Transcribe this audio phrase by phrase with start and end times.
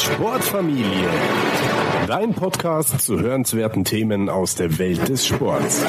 [0.00, 1.10] Sportfamilie.
[2.06, 5.84] Dein Podcast zu hörenswerten Themen aus der Welt des Sports.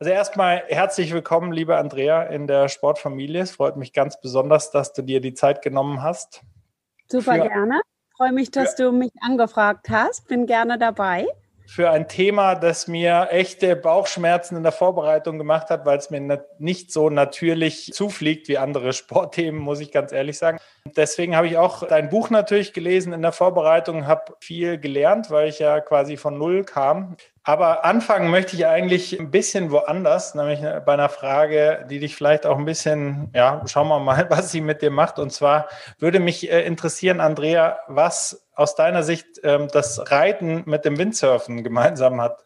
[0.00, 3.42] Also erstmal herzlich willkommen, liebe Andrea, in der Sportfamilie.
[3.42, 6.42] Es freut mich ganz besonders, dass du dir die Zeit genommen hast.
[7.06, 7.82] Super Für, gerne.
[8.16, 10.28] Freue mich, dass du mich angefragt hast.
[10.28, 11.26] Bin gerne dabei
[11.66, 16.44] für ein Thema, das mir echte Bauchschmerzen in der Vorbereitung gemacht hat, weil es mir
[16.58, 20.58] nicht so natürlich zufliegt wie andere Sportthemen, muss ich ganz ehrlich sagen.
[20.96, 25.48] Deswegen habe ich auch dein Buch natürlich gelesen in der Vorbereitung, habe viel gelernt, weil
[25.48, 27.16] ich ja quasi von Null kam.
[27.44, 32.46] Aber anfangen möchte ich eigentlich ein bisschen woanders, nämlich bei einer Frage, die dich vielleicht
[32.46, 35.18] auch ein bisschen, ja, schauen wir mal, was sie mit dir macht.
[35.18, 35.68] Und zwar
[35.98, 41.64] würde mich äh, interessieren, Andrea, was aus deiner Sicht ähm, das Reiten mit dem Windsurfen
[41.64, 42.44] gemeinsam hat.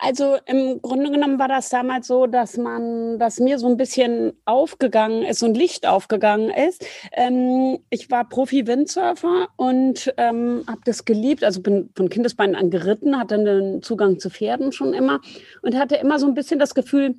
[0.00, 4.32] Also im Grunde genommen war das damals so, dass man, dass mir so ein bisschen
[4.44, 6.84] aufgegangen ist, ein Licht aufgegangen ist.
[7.12, 11.42] Ähm, ich war Profi-Windsurfer und ähm, habe das geliebt.
[11.42, 15.20] Also bin von Kindesbeinen an geritten, hatte einen Zugang zu Pferden schon immer
[15.62, 17.16] und hatte immer so ein bisschen das Gefühl,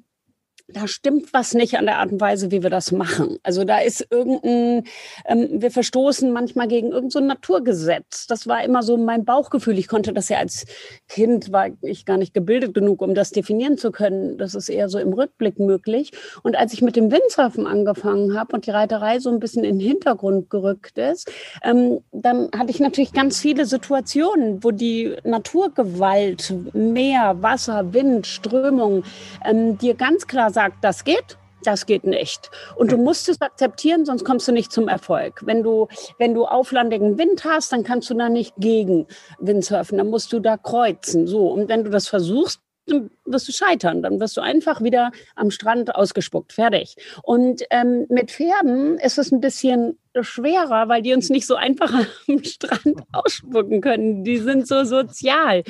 [0.73, 3.37] da stimmt was nicht an der Art und Weise, wie wir das machen.
[3.43, 4.83] Also da ist irgendein,
[5.25, 8.27] ähm, wir verstoßen manchmal gegen irgendein so Naturgesetz.
[8.27, 9.77] Das war immer so mein Bauchgefühl.
[9.79, 10.65] Ich konnte das ja als
[11.07, 14.37] Kind, war ich gar nicht gebildet genug, um das definieren zu können.
[14.37, 16.11] Das ist eher so im Rückblick möglich.
[16.43, 19.79] Und als ich mit dem Windsurfen angefangen habe und die Reiterei so ein bisschen in
[19.79, 21.31] den Hintergrund gerückt ist,
[21.63, 29.03] ähm, dann hatte ich natürlich ganz viele Situationen, wo die Naturgewalt, Meer, Wasser, Wind, Strömung,
[29.45, 32.49] ähm, dir ganz klar sagt, das geht, das geht nicht.
[32.75, 35.41] Und du musst es akzeptieren, sonst kommst du nicht zum Erfolg.
[35.45, 39.07] Wenn du, wenn du auflandigen Wind hast, dann kannst du da nicht gegen
[39.39, 39.97] Windsurfen.
[39.97, 41.27] Dann musst du da kreuzen.
[41.27, 41.47] So.
[41.47, 44.01] Und wenn du das versuchst, dann wirst du scheitern.
[44.01, 46.53] Dann wirst du einfach wieder am Strand ausgespuckt.
[46.53, 46.95] Fertig.
[47.23, 51.93] Und ähm, mit Pferden ist es ein bisschen schwerer, weil die uns nicht so einfach
[52.27, 54.23] am Strand ausspucken können.
[54.23, 55.63] Die sind so sozial.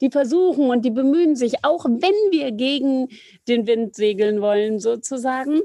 [0.00, 3.08] Die versuchen und die bemühen sich, auch wenn wir gegen
[3.48, 5.62] den Wind segeln wollen, sozusagen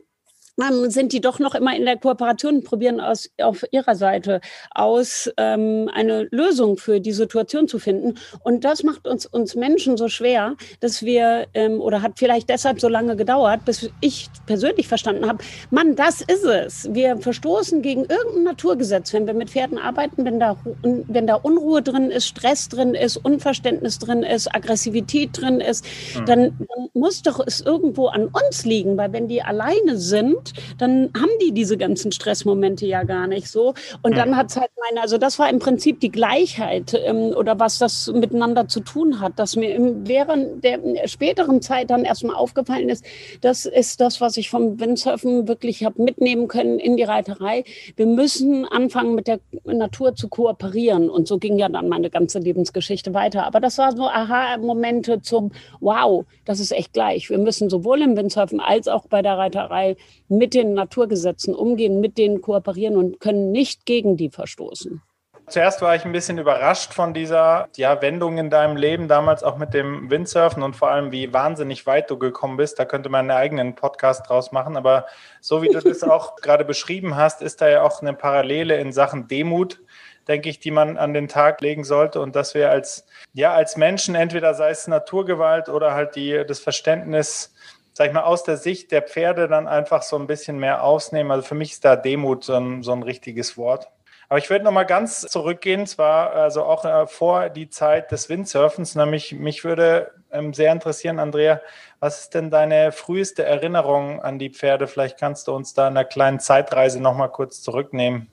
[0.87, 5.29] sind die doch noch immer in der Kooperation und probieren aus, auf ihrer Seite aus,
[5.37, 8.15] ähm, eine Lösung für die Situation zu finden.
[8.43, 12.79] Und das macht uns, uns Menschen so schwer, dass wir, ähm, oder hat vielleicht deshalb
[12.79, 15.39] so lange gedauert, bis ich persönlich verstanden habe,
[15.71, 16.93] Mann, das ist es.
[16.93, 21.81] Wir verstoßen gegen irgendein Naturgesetz, wenn wir mit Pferden arbeiten, wenn da, wenn da Unruhe
[21.81, 26.25] drin ist, Stress drin ist, Unverständnis drin ist, Aggressivität drin ist, mhm.
[26.25, 31.09] dann, dann muss doch es irgendwo an uns liegen, weil wenn die alleine sind, dann
[31.15, 33.73] haben die diese ganzen Stressmomente ja gar nicht so.
[34.01, 37.59] Und dann hat es halt meine, also das war im Prinzip die Gleichheit ähm, oder
[37.59, 42.35] was das miteinander zu tun hat, dass mir im, während der späteren Zeit dann erstmal
[42.35, 43.05] aufgefallen ist,
[43.41, 47.63] das ist das, was ich vom Windsurfen wirklich habe mitnehmen können in die Reiterei.
[47.95, 51.09] Wir müssen anfangen, mit der Natur zu kooperieren.
[51.09, 53.45] Und so ging ja dann meine ganze Lebensgeschichte weiter.
[53.45, 57.29] Aber das war so Aha-Momente zum Wow, das ist echt gleich.
[57.29, 59.95] Wir müssen sowohl im Windsurfen als auch bei der Reiterei
[60.29, 65.01] mit den Naturgesetzen umgehen, mit denen kooperieren und können nicht gegen die verstoßen.
[65.49, 69.57] Zuerst war ich ein bisschen überrascht von dieser ja, Wendung in deinem Leben, damals auch
[69.57, 72.77] mit dem Windsurfen und vor allem, wie wahnsinnig weit du gekommen bist.
[72.77, 74.77] Da könnte man einen eigenen Podcast draus machen.
[74.77, 75.07] Aber
[75.41, 78.91] so wie du das auch gerade beschrieben hast, ist da ja auch eine Parallele in
[78.91, 79.81] Sachen Demut,
[80.27, 82.21] denke ich, die man an den Tag legen sollte.
[82.21, 86.59] Und dass wir als, ja, als Menschen, entweder sei es Naturgewalt oder halt die, das
[86.59, 87.55] Verständnis,
[87.93, 91.31] sag ich mal, aus der Sicht der Pferde dann einfach so ein bisschen mehr ausnehmen.
[91.31, 93.89] Also für mich ist da Demut so ein, so ein richtiges Wort.
[94.29, 98.29] Aber ich würde noch mal ganz zurückgehen, zwar also auch äh, vor die Zeit des
[98.29, 98.93] Windsurfens.
[98.93, 101.61] Nämlich mich würde ähm, sehr interessieren, Andrea,
[101.99, 104.85] was ist denn deine früheste Erinnerung an die Pferde?
[104.85, 108.29] Vielleicht kannst du uns da in einer kleinen Zeitreise noch mal kurz zurücknehmen.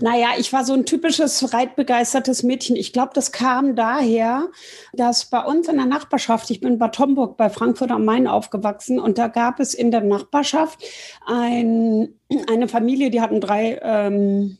[0.00, 2.76] Naja, ich war so ein typisches reitbegeistertes Mädchen.
[2.76, 4.48] Ich glaube, das kam daher,
[4.92, 8.26] dass bei uns in der Nachbarschaft, ich bin in Bad Homburg bei Frankfurt am Main
[8.26, 10.82] aufgewachsen und da gab es in der Nachbarschaft
[11.26, 12.14] ein,
[12.50, 14.58] eine Familie, die hatten drei ähm,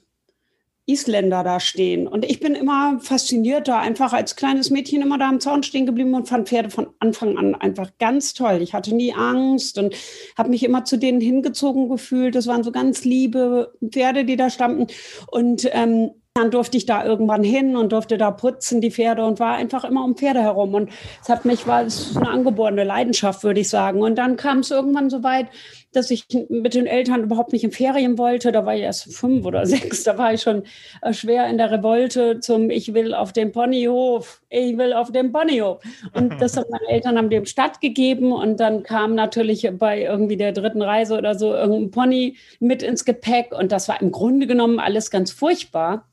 [0.87, 2.07] Isländer da stehen.
[2.07, 5.87] Und ich bin immer fasziniert da, einfach als kleines Mädchen immer da am Zaun stehen
[5.87, 8.61] geblieben und fand Pferde von Anfang an einfach ganz toll.
[8.61, 9.95] Ich hatte nie Angst und
[10.37, 12.35] habe mich immer zu denen hingezogen gefühlt.
[12.35, 14.89] Das waren so ganz liebe Pferde, die da standen.
[15.31, 19.39] Und ähm, dann durfte ich da irgendwann hin und durfte da putzen, die Pferde, und
[19.39, 20.75] war einfach immer um Pferde herum.
[20.75, 20.91] Und
[21.23, 24.03] es hat mich, war es eine angeborene Leidenschaft, würde ich sagen.
[24.03, 25.47] Und dann kam es irgendwann so weit,
[25.97, 28.53] dass ich mit den Eltern überhaupt nicht in Ferien wollte.
[28.53, 30.05] Da war ich erst fünf oder sechs.
[30.05, 30.65] Da war ich schon
[31.03, 34.43] äh, schwer in der Revolte zum Ich will auf den Ponyhof.
[34.51, 35.83] Ich will auf den Ponyhof.
[36.13, 38.33] Und das haben meine Eltern haben dem stattgegeben.
[38.33, 43.05] Und dann kam natürlich bei irgendwie der dritten Reise oder so irgendein Pony mit ins
[43.05, 43.53] Gepäck.
[43.53, 46.09] Und das war im Grunde genommen alles ganz furchtbar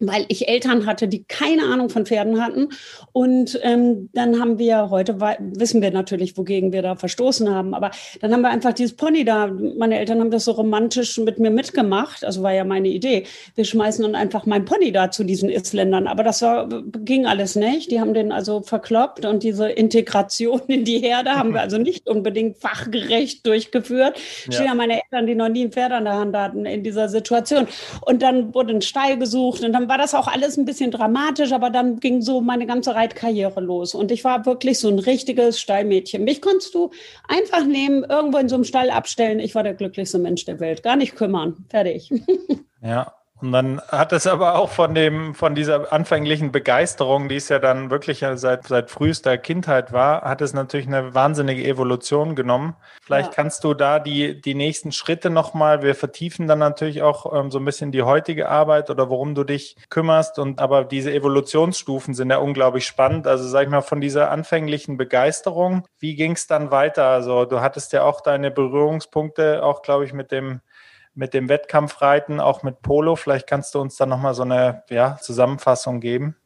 [0.00, 2.68] weil ich Eltern hatte, die keine Ahnung von Pferden hatten.
[3.12, 7.90] Und ähm, dann haben wir, heute wissen wir natürlich, wogegen wir da verstoßen haben, aber
[8.20, 9.48] dann haben wir einfach dieses Pony da.
[9.48, 12.24] Meine Eltern haben das so romantisch mit mir mitgemacht.
[12.24, 13.24] Also war ja meine Idee.
[13.54, 16.06] Wir schmeißen dann einfach mein Pony da zu diesen Isländern.
[16.06, 17.90] Aber das war, ging alles nicht.
[17.90, 22.08] Die haben den also verkloppt und diese Integration in die Herde haben wir also nicht
[22.08, 24.18] unbedingt fachgerecht durchgeführt.
[24.46, 24.52] Ja.
[24.52, 27.08] Stehen ja meine Eltern, die noch nie ein Pferd an der Hand hatten in dieser
[27.08, 27.66] Situation.
[28.02, 31.52] Und dann wurde ein Stall gesucht und dann war das auch alles ein bisschen dramatisch,
[31.52, 33.94] aber dann ging so meine ganze Reitkarriere los.
[33.94, 36.24] Und ich war wirklich so ein richtiges Stallmädchen.
[36.24, 36.90] Mich konntest du
[37.26, 39.40] einfach nehmen, irgendwo in so einem Stall abstellen.
[39.40, 40.82] Ich war der glücklichste Mensch der Welt.
[40.82, 41.64] Gar nicht kümmern.
[41.68, 42.10] Fertig.
[42.80, 47.48] Ja, und dann hat es aber auch von dem, von dieser anfänglichen Begeisterung, die es
[47.48, 52.74] ja dann wirklich seit, seit frühester Kindheit war, hat es natürlich eine wahnsinnige Evolution genommen.
[53.00, 53.34] Vielleicht ja.
[53.34, 57.58] kannst du da die, die nächsten Schritte nochmal, wir vertiefen dann natürlich auch ähm, so
[57.58, 60.40] ein bisschen die heutige Arbeit oder worum du dich kümmerst.
[60.40, 63.28] Und aber diese Evolutionsstufen sind ja unglaublich spannend.
[63.28, 67.06] Also sag ich mal, von dieser anfänglichen Begeisterung, wie ging es dann weiter?
[67.06, 70.60] Also du hattest ja auch deine Berührungspunkte, auch glaube ich, mit dem
[71.18, 73.16] mit dem Wettkampfreiten, auch mit Polo.
[73.16, 76.36] Vielleicht kannst du uns da nochmal so eine ja, Zusammenfassung geben.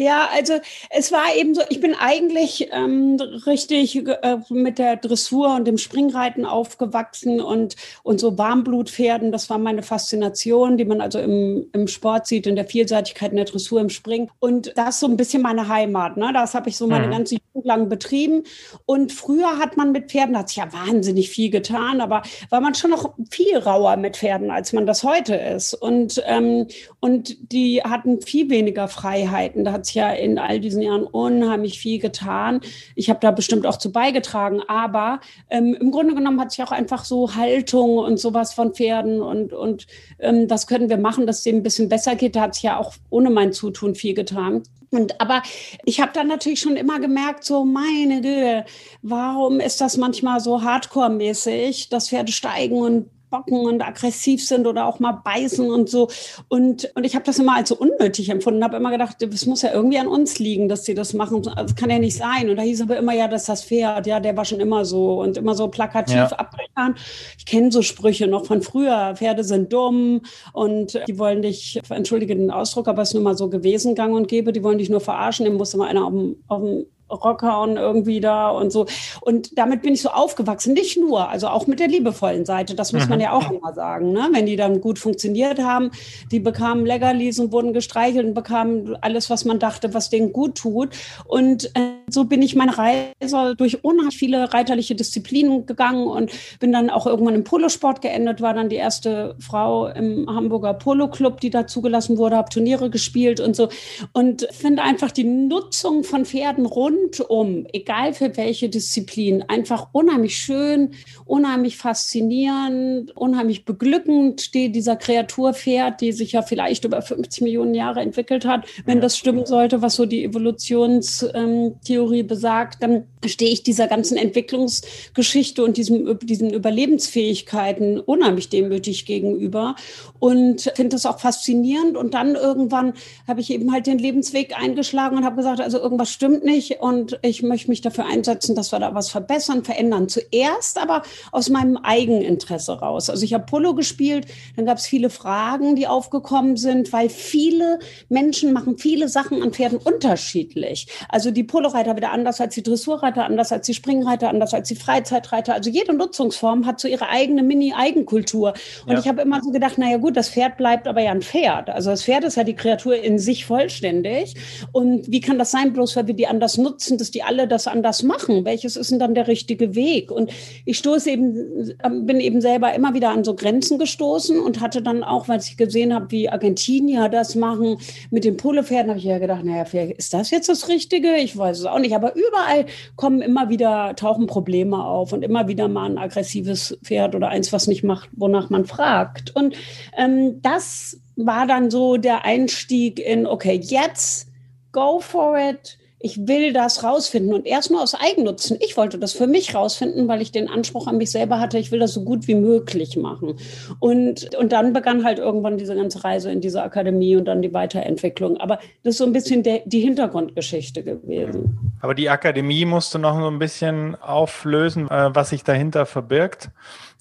[0.00, 0.54] Ja, also
[0.90, 3.16] es war eben so, ich bin eigentlich ähm,
[3.46, 7.74] richtig äh, mit der Dressur und dem Springreiten aufgewachsen und,
[8.04, 12.54] und so Warmblutpferden, das war meine Faszination, die man also im, im Sport sieht, in
[12.54, 14.30] der Vielseitigkeit in der Dressur, im Springen.
[14.38, 16.16] Und das ist so ein bisschen meine Heimat.
[16.16, 16.30] Ne?
[16.32, 17.10] Das habe ich so meine mhm.
[17.10, 18.44] ganze Jugend lang betrieben.
[18.86, 22.76] Und früher hat man mit Pferden, hat sich ja wahnsinnig viel getan, aber war man
[22.76, 25.74] schon noch viel rauer mit Pferden, als man das heute ist.
[25.74, 26.68] Und, ähm,
[27.00, 29.64] und die hatten viel weniger Freiheiten.
[29.64, 32.60] Da hat ja in all diesen Jahren unheimlich viel getan.
[32.94, 35.20] Ich habe da bestimmt auch zu beigetragen, aber
[35.50, 39.52] ähm, im Grunde genommen hat sich auch einfach so Haltung und sowas von Pferden und,
[39.52, 39.86] und
[40.18, 42.36] ähm, das können wir machen, dass es dem ein bisschen besser geht.
[42.36, 44.62] Da hat sich ja auch ohne mein Zutun viel getan.
[44.90, 45.42] Und aber
[45.84, 48.64] ich habe dann natürlich schon immer gemerkt, so meine Güte,
[49.02, 54.86] warum ist das manchmal so Hardcore-mäßig, dass Pferde steigen und bocken und aggressiv sind oder
[54.86, 56.08] auch mal beißen und so.
[56.48, 59.62] Und, und ich habe das immer als so unnötig empfunden, habe immer gedacht, es muss
[59.62, 61.42] ja irgendwie an uns liegen, dass sie das machen.
[61.42, 62.48] Das kann ja nicht sein.
[62.48, 65.20] Und da hieß aber immer, ja, dass das Pferd, ja, der war schon immer so
[65.20, 66.26] und immer so plakativ ja.
[66.28, 66.94] abgetan.
[67.36, 69.14] Ich kenne so Sprüche noch von früher.
[69.16, 70.22] Pferde sind dumm
[70.52, 74.14] und die wollen dich, entschuldige den Ausdruck, aber es ist nun mal so gewesen, gang
[74.14, 76.86] und gäbe, die wollen dich nur verarschen, dem muss immer einer auf dem, auf dem
[77.10, 78.86] Rockern irgendwie da und so.
[79.20, 80.74] Und damit bin ich so aufgewachsen.
[80.74, 82.74] Nicht nur, also auch mit der liebevollen Seite.
[82.74, 83.24] Das muss man mhm.
[83.24, 84.12] ja auch immer sagen.
[84.12, 84.28] Ne?
[84.32, 85.90] Wenn die dann gut funktioniert haben,
[86.30, 90.56] die bekamen Leckerlis und wurden gestreichelt und bekamen alles, was man dachte, was denen gut
[90.56, 90.90] tut.
[91.24, 96.72] Und äh, so bin ich meine Reise durch unheimlich viele reiterliche Disziplinen gegangen und bin
[96.72, 101.40] dann auch irgendwann im Polosport geendet, war dann die erste Frau im Hamburger Polo Club,
[101.40, 103.68] die da zugelassen wurde, habe Turniere gespielt und so.
[104.12, 110.36] Und finde einfach die Nutzung von Pferden rund rundum, egal für welche Disziplin, einfach unheimlich
[110.36, 110.90] schön,
[111.24, 118.00] unheimlich faszinierend, unheimlich beglückend steht dieser Kreaturpferd, die sich ja vielleicht über 50 Millionen Jahre
[118.00, 118.66] entwickelt hat.
[118.84, 124.16] Wenn das stimmen sollte, was so die Evolutionstheorie ähm, besagt, dann stehe ich dieser ganzen
[124.16, 129.74] Entwicklungsgeschichte und diesem, diesen Überlebensfähigkeiten unheimlich demütig gegenüber
[130.18, 131.96] und finde das auch faszinierend.
[131.96, 132.94] Und dann irgendwann
[133.26, 137.18] habe ich eben halt den Lebensweg eingeschlagen und habe gesagt, also irgendwas stimmt nicht und
[137.22, 140.08] ich möchte mich dafür einsetzen, dass wir da was verbessern, verändern.
[140.08, 141.02] Zuerst aber
[141.32, 143.10] aus meinem Eigeninteresse raus.
[143.10, 144.26] Also ich habe Polo gespielt,
[144.56, 147.78] dann gab es viele Fragen, die aufgekommen sind, weil viele
[148.08, 150.86] Menschen machen viele Sachen an Pferden unterschiedlich.
[151.10, 154.76] Also die Poloreiter wieder anders als die Dressurreiter, anders als die Springreiter, anders als die
[154.76, 155.54] Freizeitreiter.
[155.54, 158.54] Also jede Nutzungsform hat so ihre eigene Mini-Eigenkultur.
[158.86, 158.98] Und ja.
[158.98, 161.68] ich habe immer so gedacht, naja gut, das Pferd bleibt aber ja ein Pferd.
[161.68, 164.34] Also das Pferd ist ja die Kreatur in sich vollständig.
[164.72, 166.77] Und wie kann das sein, bloß weil wir die anders nutzen?
[166.78, 168.44] Nutzen, dass die alle das anders machen?
[168.44, 170.12] Welches ist denn dann der richtige Weg?
[170.12, 170.30] Und
[170.64, 174.80] ich stoße eben, ähm, bin eben selber immer wieder an so Grenzen gestoßen und hatte
[174.80, 177.78] dann auch, weil ich gesehen habe, wie Argentinier das machen
[178.10, 179.64] mit den Polopferden, habe ich ja gedacht, naja,
[179.96, 181.16] ist das jetzt das Richtige?
[181.16, 181.96] Ich weiß es auch nicht.
[181.96, 187.16] Aber überall kommen immer wieder, tauchen Probleme auf und immer wieder mal ein aggressives Pferd
[187.16, 189.34] oder eins, was nicht macht, wonach man fragt.
[189.34, 189.56] Und
[189.96, 194.28] ähm, das war dann so der Einstieg in, okay, jetzt
[194.70, 198.56] go for it ich will das rausfinden und erst nur aus Eigennutzen.
[198.60, 201.72] Ich wollte das für mich rausfinden, weil ich den Anspruch an mich selber hatte, ich
[201.72, 203.34] will das so gut wie möglich machen.
[203.80, 207.52] Und, und dann begann halt irgendwann diese ganze Reise in diese Akademie und dann die
[207.52, 208.36] Weiterentwicklung.
[208.36, 211.58] Aber das ist so ein bisschen der, die Hintergrundgeschichte gewesen.
[211.80, 216.50] Aber die Akademie musste noch so ein bisschen auflösen, äh, was sich dahinter verbirgt.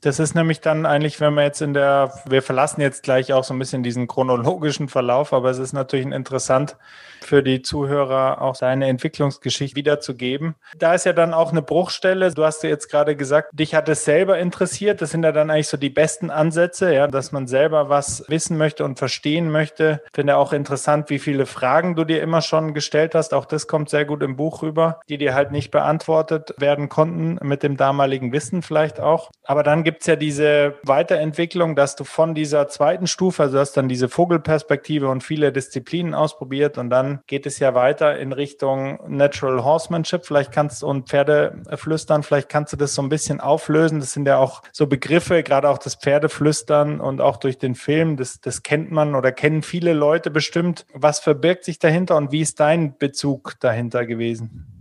[0.08, 3.44] Das ist nämlich dann eigentlich, wenn wir jetzt in der, wir verlassen jetzt gleich auch
[3.44, 6.78] so ein bisschen diesen chronologischen Verlauf, aber es ist natürlich interessant
[7.22, 10.56] für die Zuhörer auch seine Entwicklungsgeschichte wiederzugeben.
[10.78, 12.34] Da ist ja dann auch eine Bruchstelle.
[12.34, 15.02] Du hast ja jetzt gerade gesagt, dich hat es selber interessiert.
[15.02, 18.58] Das sind ja dann eigentlich so die besten Ansätze, ja, dass man selber was wissen
[18.58, 20.02] möchte und verstehen möchte.
[20.14, 23.34] Finde auch interessant, wie viele Fragen du dir immer schon gestellt hast.
[23.34, 27.40] Auch das kommt sehr gut im Buch rüber, die dir halt nicht beantwortet werden konnten
[27.46, 29.32] mit dem damaligen Wissen vielleicht auch.
[29.44, 33.74] Aber dann gibt es ja diese Weiterentwicklung, dass du von dieser zweiten Stufe, also hast
[33.74, 39.00] dann diese Vogelperspektive und viele Disziplinen ausprobiert und dann geht es ja weiter in Richtung
[39.08, 40.26] Natural Horsemanship.
[40.26, 44.00] Vielleicht kannst du und Pferdeflüstern, vielleicht kannst du das so ein bisschen auflösen.
[44.00, 48.18] Das sind ja auch so Begriffe, gerade auch das Pferdeflüstern und auch durch den Film,
[48.18, 50.86] das, das kennt man oder kennen viele Leute bestimmt.
[50.94, 54.77] Was verbirgt sich dahinter und wie ist dein Bezug dahinter gewesen?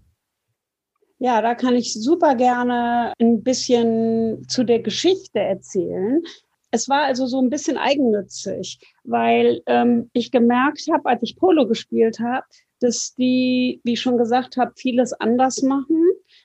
[1.26, 6.23] Ja, da kann ich super gerne ein bisschen zu der Geschichte erzählen.
[6.71, 11.66] Es war also so ein bisschen eigennützig, weil ähm, ich gemerkt habe, als ich Polo
[11.66, 12.47] gespielt habe,
[12.78, 16.00] dass die, wie ich schon gesagt habe, vieles anders machen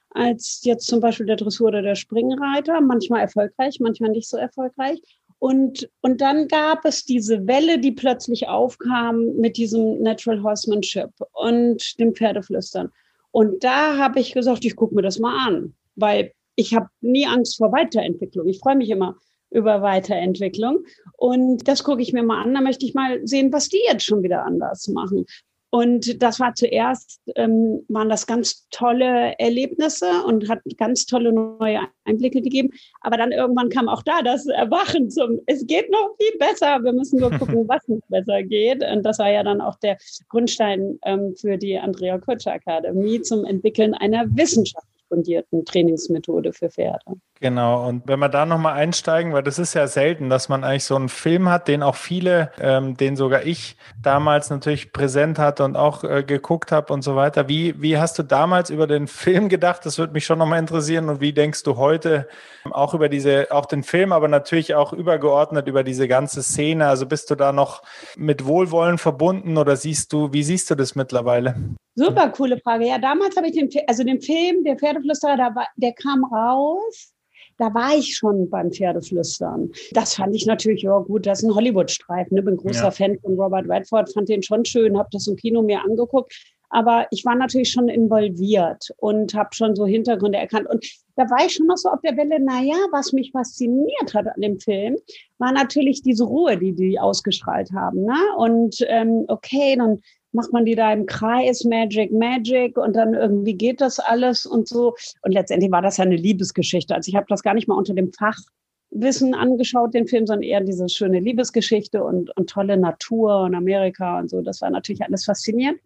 [0.10, 2.82] als jetzt zum Beispiel der Dressur oder der Springreiter.
[2.82, 5.00] Manchmal erfolgreich, manchmal nicht so erfolgreich.
[5.38, 12.00] Und, und dann gab es diese Welle, die plötzlich aufkam mit diesem Natural Horsemanship und
[12.00, 12.92] dem Pferdeflüstern.
[13.32, 17.26] Und da habe ich gesagt, ich gucke mir das mal an, weil ich habe nie
[17.26, 18.48] Angst vor Weiterentwicklung.
[18.48, 19.16] Ich freue mich immer
[19.50, 20.86] über Weiterentwicklung.
[21.18, 22.54] Und das gucke ich mir mal an.
[22.54, 25.26] Da möchte ich mal sehen, was die jetzt schon wieder anders machen.
[25.72, 31.80] Und das war zuerst, ähm, waren das ganz tolle Erlebnisse und hat ganz tolle neue
[32.04, 32.72] Einblicke gegeben.
[33.00, 36.84] Aber dann irgendwann kam auch da das Erwachen zum, es geht noch viel besser.
[36.84, 38.84] Wir müssen nur gucken, was noch besser geht.
[38.84, 39.98] Und das war ja dann auch der
[40.28, 47.18] Grundstein ähm, für die Andrea Kutscher Akademie zum Entwickeln einer wissenschaftlich fundierten Trainingsmethode für Pferde.
[47.42, 50.86] Genau, und wenn wir da nochmal einsteigen, weil das ist ja selten, dass man eigentlich
[50.86, 55.66] so einen Film hat, den auch viele, ähm, den sogar ich damals natürlich präsent hatte
[55.66, 57.50] und auch äh, geguckt habe und so weiter.
[57.50, 59.86] Wie, wie hast du damals über den Film gedacht?
[59.86, 61.10] Das würde mich schon nochmal interessieren.
[61.10, 62.28] Und wie denkst du heute
[62.70, 66.88] auch über diese, auch den Film, aber natürlich auch übergeordnet über diese ganze Szene?
[66.88, 67.82] Also bist du da noch
[68.16, 71.56] mit Wohlwollen verbunden oder siehst du, wie siehst du das mittlerweile?
[71.96, 72.88] Super coole Frage.
[72.88, 77.14] Ja, damals habe ich den, also den Film, der Pferdeflüsterer, der, der kam raus
[77.62, 79.72] da war ich schon beim Pferdeflüstern.
[79.92, 82.36] Das fand ich natürlich, ja gut, das ist ein Hollywood-Streifen.
[82.36, 82.42] Ne?
[82.42, 82.92] Bin großer ja.
[82.92, 86.34] Fan von Robert Redford, fand den schon schön, habe das im Kino mir angeguckt.
[86.70, 90.68] Aber ich war natürlich schon involviert und habe schon so Hintergründe erkannt.
[90.70, 90.84] Und
[91.18, 94.42] da war ich schon noch so auf der Welle, naja, was mich fasziniert hat an
[94.42, 94.96] dem Film,
[95.38, 98.06] war natürlich diese Ruhe, die die ausgestrahlt haben.
[98.06, 98.18] Ne?
[98.38, 100.02] Und ähm, okay, dann
[100.34, 104.68] macht man die da im Kreis, Magic, Magic und dann irgendwie geht das alles und
[104.68, 104.96] so.
[105.22, 106.96] Und letztendlich war das ja eine Liebesgeschichte.
[106.96, 110.62] Also ich habe das gar nicht mal unter dem Fachwissen angeschaut, den Film, sondern eher
[110.62, 114.42] diese schöne Liebesgeschichte und, und tolle Natur und Amerika und so.
[114.42, 115.80] Das war natürlich alles faszinierend.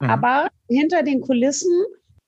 [0.00, 0.10] Mhm.
[0.10, 1.72] Aber hinter den Kulissen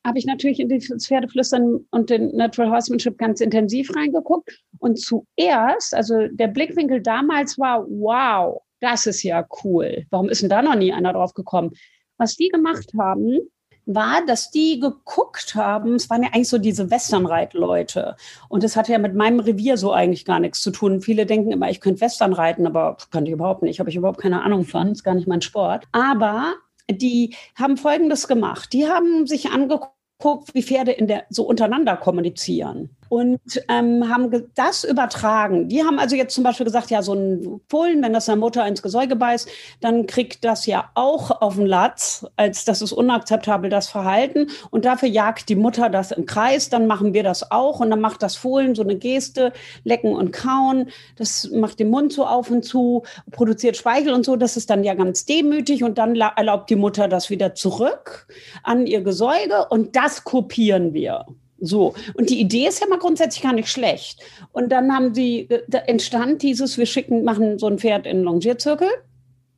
[0.07, 4.63] habe ich natürlich in das Pferdeflüstern und den Natural Horsemanship ganz intensiv reingeguckt.
[4.79, 10.07] Und zuerst, also der Blickwinkel damals war, wow, das ist ja cool.
[10.11, 11.73] Warum ist denn da noch nie einer drauf gekommen?
[12.19, 13.39] Was die gemacht haben,
[13.87, 18.17] war, dass die geguckt haben, es waren ja eigentlich so diese Westernreitleute.
[18.49, 21.01] Und das hatte ja mit meinem Revier so eigentlich gar nichts zu tun.
[21.01, 23.81] Viele denken immer, ich könnte Western reiten, aber kann ich überhaupt nicht.
[23.81, 24.93] Habe ich überhaupt keine Ahnung von.
[24.93, 25.87] Ist gar nicht mein Sport.
[25.93, 26.55] Aber
[26.91, 28.73] die haben Folgendes gemacht.
[28.73, 34.83] Die haben sich angeguckt, wie Pferde in der, so untereinander kommunizieren und ähm, haben das
[34.83, 35.69] übertragen.
[35.69, 38.67] Die haben also jetzt zum Beispiel gesagt, ja, so ein Fohlen, wenn das der Mutter
[38.67, 39.49] ins Gesäuge beißt,
[39.81, 44.49] dann kriegt das ja auch auf den Latz, als das ist unakzeptabel, das Verhalten.
[44.71, 47.79] Und dafür jagt die Mutter das im Kreis, dann machen wir das auch.
[47.79, 49.53] Und dann macht das Fohlen so eine Geste,
[49.85, 50.91] lecken und kauen.
[51.15, 54.35] Das macht den Mund so auf und zu, produziert Speichel und so.
[54.35, 55.85] Das ist dann ja ganz demütig.
[55.85, 58.27] Und dann erlaubt die Mutter das wieder zurück
[58.65, 59.67] an ihr Gesäuge.
[59.71, 61.27] Und das kopieren wir.
[61.67, 61.95] So.
[62.15, 64.21] Und die Idee ist ja mal grundsätzlich gar nicht schlecht.
[64.53, 68.23] Und dann haben sie, äh, da entstand dieses, wir schicken, machen so ein Pferd in
[68.23, 68.89] Longierzirkel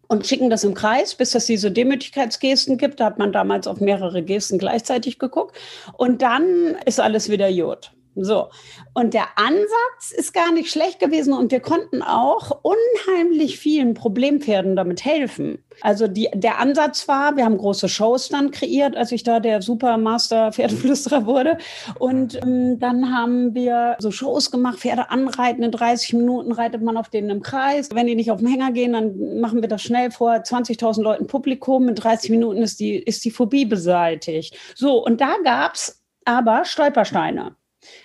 [0.09, 3.01] und schicken das im Kreis, bis es diese Demütigkeitsgesten gibt.
[3.01, 5.57] Da hat man damals auf mehrere Gesten gleichzeitig geguckt.
[5.97, 7.93] Und dann ist alles wieder Jod.
[8.19, 8.49] So,
[8.95, 14.75] und der Ansatz ist gar nicht schlecht gewesen und wir konnten auch unheimlich vielen Problempferden
[14.75, 15.59] damit helfen.
[15.83, 19.61] Also die, der Ansatz war, wir haben große Shows dann kreiert, als ich da der
[19.61, 21.59] Supermaster Pferdeflüsterer wurde.
[21.99, 26.97] Und ähm, dann haben wir so Shows gemacht, Pferde anreiten, in 30 Minuten reitet man
[26.97, 27.91] auf denen im Kreis.
[27.93, 31.27] Wenn die nicht auf den Hänger gehen, dann machen wir das schnell vor 20.000 Leuten
[31.27, 31.87] Publikum.
[31.91, 34.57] In 30 Minuten ist die, ist die Phobie beseitigt.
[34.75, 37.55] So, und da gab's aber Stolpersteine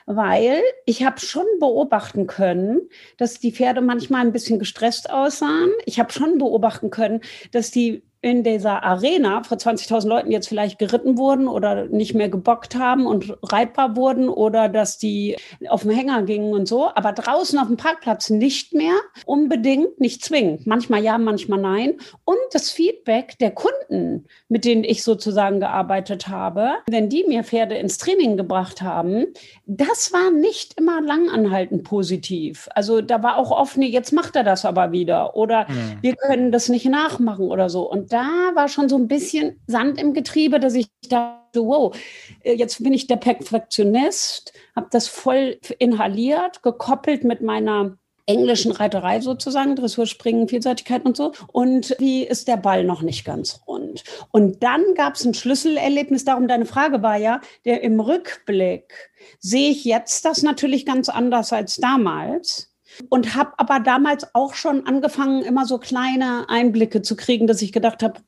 [0.06, 5.72] weil ich habe schon beobachten können, dass die Pferde manchmal ein bisschen gestresst aussahen.
[5.86, 7.22] Ich habe schon beobachten können,
[7.52, 12.30] dass die in dieser Arena vor 20.000 Leuten jetzt vielleicht geritten wurden oder nicht mehr
[12.30, 15.38] gebockt haben und reitbar wurden oder dass die
[15.70, 18.94] auf dem Hänger gingen und so, aber draußen auf dem Parkplatz nicht mehr,
[19.26, 20.68] unbedingt, nicht zwingend.
[20.68, 21.96] Manchmal ja, manchmal nein.
[22.24, 27.76] Und das Feedback der Kunden, mit denen ich sozusagen gearbeitet habe, wenn die mir Pferde
[27.76, 29.28] ins Training gebracht haben,
[29.66, 32.70] das war nicht immer langanhaltend positiv.
[32.76, 35.98] Also da war auch oft, nee, jetzt macht er das aber wieder oder mhm.
[36.02, 37.90] wir können das nicht nachmachen oder so.
[37.90, 41.96] Und da war schon so ein bisschen Sand im Getriebe, dass ich dachte, wow,
[42.44, 49.20] äh, jetzt bin ich der Perfektionist, habe das voll inhaliert, gekoppelt mit meiner englischen Reiterei
[49.20, 51.34] sozusagen, Dressurspringen, Vielseitigkeit und so.
[51.52, 54.04] Und wie ist der Ball noch nicht ganz rund?
[54.32, 59.72] Und dann gab es ein Schlüsselerlebnis, darum deine Frage war ja, der im Rückblick sehe
[59.72, 62.71] ich jetzt das natürlich ganz anders als damals
[63.10, 67.72] und habe aber damals auch schon angefangen, immer so kleine Einblicke zu kriegen, dass ich
[67.72, 68.22] gedacht habe,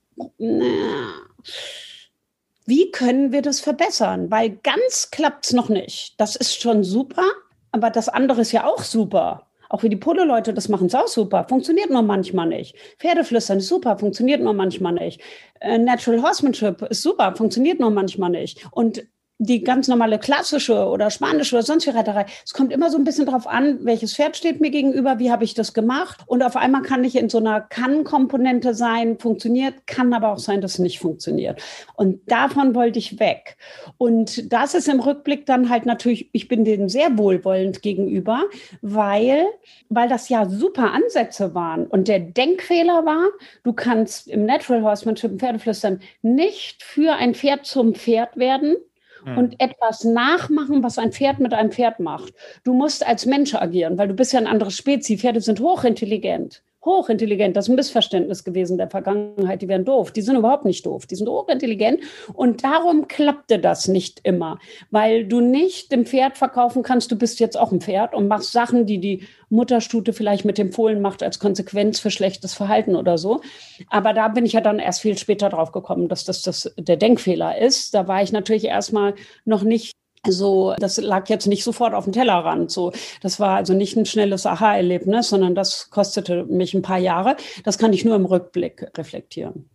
[2.66, 4.32] wie können wir das verbessern?
[4.32, 6.20] Weil ganz klappt es noch nicht.
[6.20, 7.26] Das ist schon super,
[7.72, 9.48] aber das andere ist ja auch super.
[9.70, 11.48] Auch wie die Polo-Leute das machen, ist auch super.
[11.50, 12.76] Funktioniert nur manchmal nicht.
[13.00, 15.20] Pferdeflüstern ist super, funktioniert nur manchmal nicht.
[15.62, 18.68] Äh, Natural Horsemanship ist super, funktioniert nur manchmal nicht.
[18.70, 19.04] Und
[19.40, 22.26] die ganz normale klassische oder spanische oder sonstige Reiterei.
[22.46, 25.44] Es kommt immer so ein bisschen drauf an, welches Pferd steht mir gegenüber, wie habe
[25.44, 26.22] ich das gemacht.
[26.28, 30.62] Und auf einmal kann ich in so einer Kann-Komponente sein, funktioniert, kann aber auch sein,
[30.62, 31.62] dass es nicht funktioniert.
[31.96, 33.58] Und davon wollte ich weg.
[33.98, 38.44] Und das ist im Rückblick dann halt natürlich, ich bin denen sehr wohlwollend gegenüber,
[38.82, 39.46] weil,
[39.90, 41.88] weil das ja super Ansätze waren.
[41.88, 43.30] Und der Denkfehler war,
[43.64, 48.76] du kannst im Natural Horsemanship, im Pferdeflüstern, nicht für ein Pferd zum Pferd werden,
[49.24, 49.38] hm.
[49.38, 52.34] und etwas nachmachen, was ein Pferd mit einem Pferd macht.
[52.64, 55.22] Du musst als Mensch agieren, weil du bist ja ein anderes Spezies.
[55.22, 57.56] Pferde sind hochintelligent hochintelligent.
[57.56, 59.62] Das ist ein Missverständnis gewesen der Vergangenheit.
[59.62, 60.12] Die wären doof.
[60.12, 61.06] Die sind überhaupt nicht doof.
[61.06, 62.02] Die sind hochintelligent.
[62.34, 64.60] Und darum klappte das nicht immer,
[64.92, 68.52] weil du nicht dem Pferd verkaufen kannst, du bist jetzt auch ein Pferd und machst
[68.52, 73.18] Sachen, die die Mutterstute vielleicht mit dem Fohlen macht als Konsequenz für schlechtes Verhalten oder
[73.18, 73.42] so.
[73.90, 76.98] Aber da bin ich ja dann erst viel später drauf gekommen, dass das, das der
[76.98, 77.94] Denkfehler ist.
[77.94, 79.14] Da war ich natürlich erstmal
[79.46, 79.94] noch nicht
[80.28, 82.72] so, das lag jetzt nicht sofort auf dem Tellerrand.
[82.72, 87.36] So, das war also nicht ein schnelles Aha-Erlebnis, sondern das kostete mich ein paar Jahre.
[87.64, 89.70] Das kann ich nur im Rückblick reflektieren.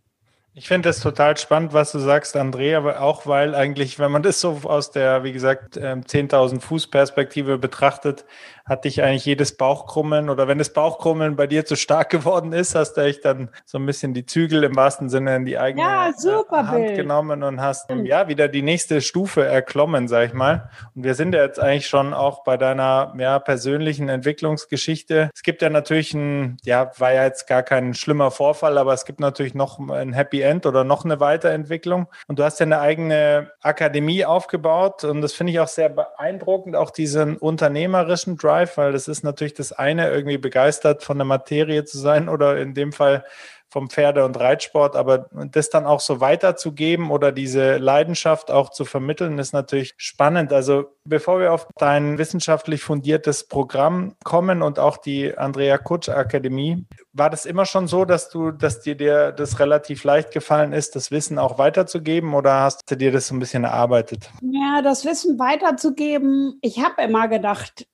[0.55, 4.23] Ich finde es total spannend, was du sagst, Andrea, aber auch weil eigentlich, wenn man
[4.23, 8.25] das so aus der, wie gesagt, 10.000 ähm, Fuß Perspektive betrachtet,
[8.69, 12.75] hat dich eigentlich jedes Bauchkrummeln oder wenn das Bauchkrummeln bei dir zu stark geworden ist,
[12.75, 15.83] hast du echt dann so ein bisschen die Zügel im wahrsten Sinne in die eigene
[15.83, 16.95] ja, äh, Hand Bild.
[16.95, 20.69] genommen und hast ja wieder die nächste Stufe erklommen, sag ich mal.
[20.95, 25.31] Und wir sind ja jetzt eigentlich schon auch bei deiner ja, persönlichen Entwicklungsgeschichte.
[25.33, 29.05] Es gibt ja natürlich ein, ja, war ja jetzt gar kein schlimmer Vorfall, aber es
[29.05, 32.07] gibt natürlich noch ein Happy End oder noch eine Weiterentwicklung.
[32.27, 36.75] Und du hast ja eine eigene Akademie aufgebaut und das finde ich auch sehr beeindruckend,
[36.75, 41.25] auch diesen unternehmerischen Drive Drive, weil das ist natürlich das eine, irgendwie begeistert von der
[41.25, 43.23] Materie zu sein oder in dem Fall
[43.69, 48.83] vom Pferde- und Reitsport, aber das dann auch so weiterzugeben oder diese Leidenschaft auch zu
[48.83, 50.51] vermitteln, ist natürlich spannend.
[50.51, 56.85] Also bevor wir auf dein wissenschaftlich fundiertes Programm kommen und auch die Andrea Kutsch Akademie,
[57.13, 60.95] war das immer schon so, dass du, dass dir, dir das relativ leicht gefallen ist,
[60.95, 64.31] das Wissen auch weiterzugeben oder hast du dir das so ein bisschen erarbeitet?
[64.41, 66.57] Ja, das Wissen weiterzugeben.
[66.61, 67.85] Ich habe immer gedacht,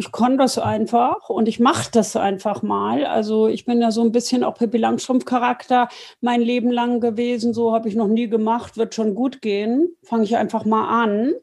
[0.00, 3.04] ich kann das einfach und ich mache das einfach mal.
[3.04, 5.90] Also ich bin ja so ein bisschen auch Pippi Langstrumpf-Charakter
[6.22, 7.52] mein Leben lang gewesen.
[7.52, 9.94] So habe ich noch nie gemacht, wird schon gut gehen.
[10.02, 11.34] Fange ich einfach mal an.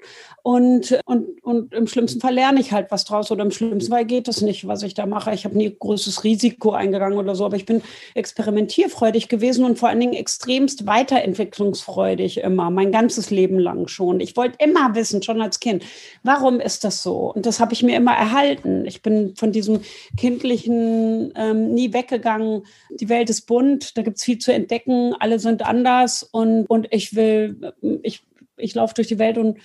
[0.41, 4.05] Und, und, und im schlimmsten Fall lerne ich halt was draus oder im schlimmsten Fall
[4.05, 5.33] geht es nicht, was ich da mache.
[5.33, 7.81] Ich habe nie großes Risiko eingegangen oder so, aber ich bin
[8.13, 14.21] experimentierfreudig gewesen und vor allen Dingen extremst weiterentwicklungsfreudig immer, mein ganzes Leben lang schon.
[14.21, 15.83] Ich wollte immer wissen, schon als Kind,
[16.23, 17.33] warum ist das so?
[17.33, 18.46] Und das habe ich mir immer erhalten.
[18.85, 19.81] Ich bin von diesem
[20.17, 22.63] kindlichen ähm, nie weggegangen.
[22.89, 26.87] Die Welt ist bunt, da gibt es viel zu entdecken, alle sind anders und, und
[26.91, 28.23] ich will, ich,
[28.57, 29.57] ich laufe durch die Welt und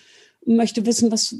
[0.44, 1.36] möchte wissen, was,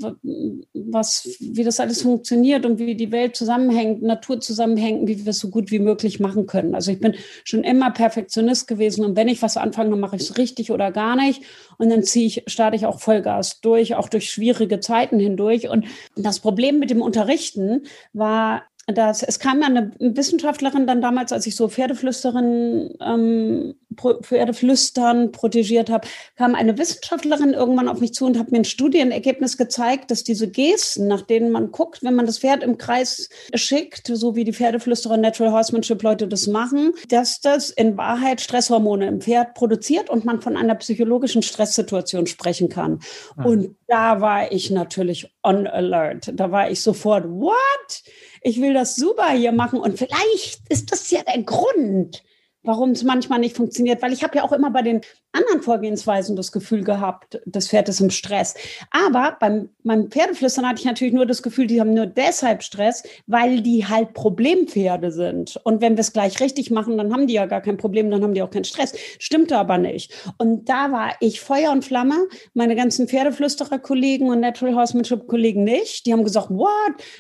[0.73, 5.39] was, wie das alles funktioniert und wie die Welt zusammenhängt, Natur zusammenhängt, wie wir es
[5.39, 6.75] so gut wie möglich machen können.
[6.75, 10.23] Also ich bin schon immer Perfektionist gewesen und wenn ich was anfange, dann mache ich
[10.23, 11.43] es richtig oder gar nicht.
[11.79, 15.69] Und dann ziehe ich, starte ich auch Vollgas durch, auch durch schwierige Zeiten hindurch.
[15.69, 15.87] Und
[16.17, 21.55] das Problem mit dem Unterrichten war, dass es kam eine Wissenschaftlerin dann damals, als ich
[21.55, 23.75] so Pferdeflüsterin, ähm,
[24.23, 29.57] Pferdeflüstern protegiert habe, kam eine Wissenschaftlerin irgendwann auf mich zu und hat mir ein Studienergebnis
[29.57, 34.09] gezeigt, dass diese Gesten, nach denen man guckt, wenn man das Pferd im Kreis schickt,
[34.09, 39.21] so wie die Pferdeflüsterer Natural Horsemanship Leute das machen, dass das in Wahrheit Stresshormone im
[39.21, 43.01] Pferd produziert und man von einer psychologischen Stresssituation sprechen kann.
[43.37, 43.45] Mhm.
[43.45, 46.33] Und da war ich natürlich on alert.
[46.35, 48.03] Da war ich sofort, what?
[48.43, 52.23] Ich will das super hier machen und vielleicht ist das ja der Grund,
[52.63, 56.37] warum es manchmal nicht funktioniert, weil ich habe ja auch immer bei den anderen Vorgehensweisen
[56.37, 58.55] das Gefühl gehabt, das Pferd ist im Stress.
[58.91, 63.03] Aber beim, beim Pferdeflüstern hatte ich natürlich nur das Gefühl, die haben nur deshalb Stress,
[63.27, 65.59] weil die halt Problempferde sind.
[65.65, 68.23] Und wenn wir es gleich richtig machen, dann haben die ja gar kein Problem, dann
[68.23, 68.95] haben die auch keinen Stress.
[69.19, 70.13] Stimmte aber nicht.
[70.39, 72.17] Und da war ich Feuer und Flamme,
[72.55, 76.07] meine ganzen Pferdeflüsterer-Kollegen und Natural Horsemanship-Kollegen nicht.
[76.07, 76.69] Die haben gesagt, what?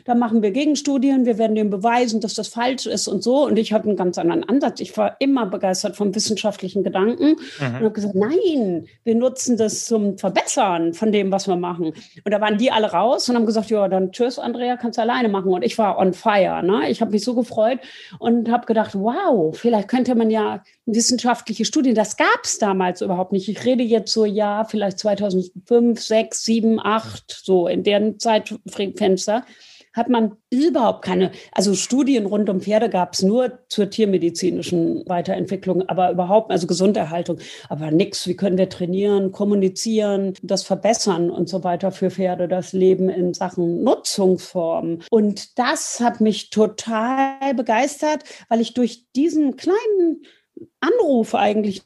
[0.04, 3.46] Da machen wir Gegenstudien, wir werden dem beweisen, dass das falsch ist und so.
[3.46, 4.80] Und ich hatte einen ganz anderen Ansatz.
[4.80, 7.86] Ich war immer begeistert vom wissenschaftlichen Gedanken mhm.
[7.86, 11.92] und gesagt, nein, wir nutzen das zum Verbessern von dem, was wir machen.
[12.24, 15.02] Und da waren die alle raus und haben gesagt, ja, dann tschüss, Andrea, kannst du
[15.02, 15.52] alleine machen.
[15.52, 16.62] Und ich war on fire.
[16.62, 16.90] Ne?
[16.90, 17.80] Ich habe mich so gefreut
[18.18, 23.32] und habe gedacht, wow, vielleicht könnte man ja wissenschaftliche Studien, das gab es damals überhaupt
[23.32, 23.48] nicht.
[23.48, 29.44] Ich rede jetzt so, ja, vielleicht 2005, 6, 7, 8, so in deren Zeitfenster
[29.92, 35.88] hat man überhaupt keine, also Studien rund um Pferde gab es nur zur tiermedizinischen Weiterentwicklung,
[35.88, 41.64] aber überhaupt, also Gesunderhaltung, aber nichts, wie können wir trainieren, kommunizieren, das verbessern und so
[41.64, 45.02] weiter für Pferde, das Leben in Sachen Nutzungsformen.
[45.10, 50.24] Und das hat mich total begeistert, weil ich durch diesen kleinen
[50.80, 51.82] Anruf eigentlich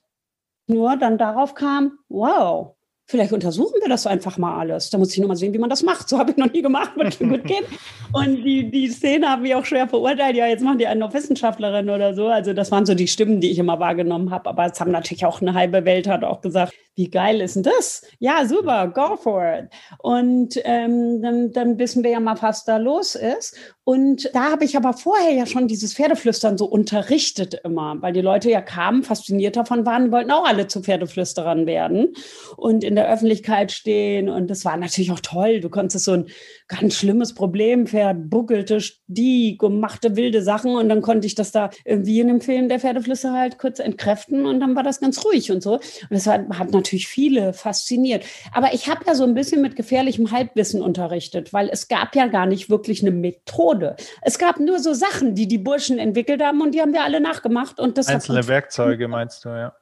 [0.68, 2.75] nur dann darauf kam, wow,
[3.06, 4.90] vielleicht untersuchen wir das einfach mal alles.
[4.90, 6.08] Da muss ich nur mal sehen, wie man das macht.
[6.08, 7.64] So habe ich noch nie gemacht, wird schon gut gehen.
[8.12, 10.36] Und die, die Szene haben wir auch schwer verurteilt.
[10.36, 12.26] Ja, jetzt machen die einen noch Wissenschaftlerin oder so.
[12.26, 14.48] Also das waren so die Stimmen, die ich immer wahrgenommen habe.
[14.48, 17.62] Aber es haben natürlich auch eine halbe Welt hat auch gesagt, wie geil ist denn
[17.62, 18.02] das?
[18.18, 19.68] Ja, super, go for it.
[19.98, 23.54] Und ähm, dann, dann wissen wir ja mal, was da los ist.
[23.84, 28.22] Und da habe ich aber vorher ja schon dieses Pferdeflüstern so unterrichtet immer, weil die
[28.22, 32.14] Leute ja kamen, fasziniert davon waren, wollten auch alle zu Pferdeflüsterern werden
[32.56, 34.30] und in der Öffentlichkeit stehen.
[34.30, 35.60] Und das war natürlich auch toll.
[35.60, 36.26] Du konntest so ein
[36.68, 40.74] ganz schlimmes Problem, Pferd buckelte, stieg und machte wilde Sachen.
[40.76, 44.46] Und dann konnte ich das da wie in dem Film der Pferdeflüsterer halt kurz entkräften
[44.46, 45.74] und dann war das ganz ruhig und so.
[45.74, 48.24] Und das hat, hat natürlich viele fasziniert.
[48.52, 52.26] Aber ich habe ja so ein bisschen mit gefährlichem Halbwissen unterrichtet, weil es gab ja
[52.26, 53.96] gar nicht wirklich eine Methode.
[54.22, 57.20] Es gab nur so Sachen, die die Burschen entwickelt haben und die haben wir alle
[57.20, 57.78] nachgemacht.
[57.78, 59.74] Und das Einzelne Werkzeuge meinst du, ja.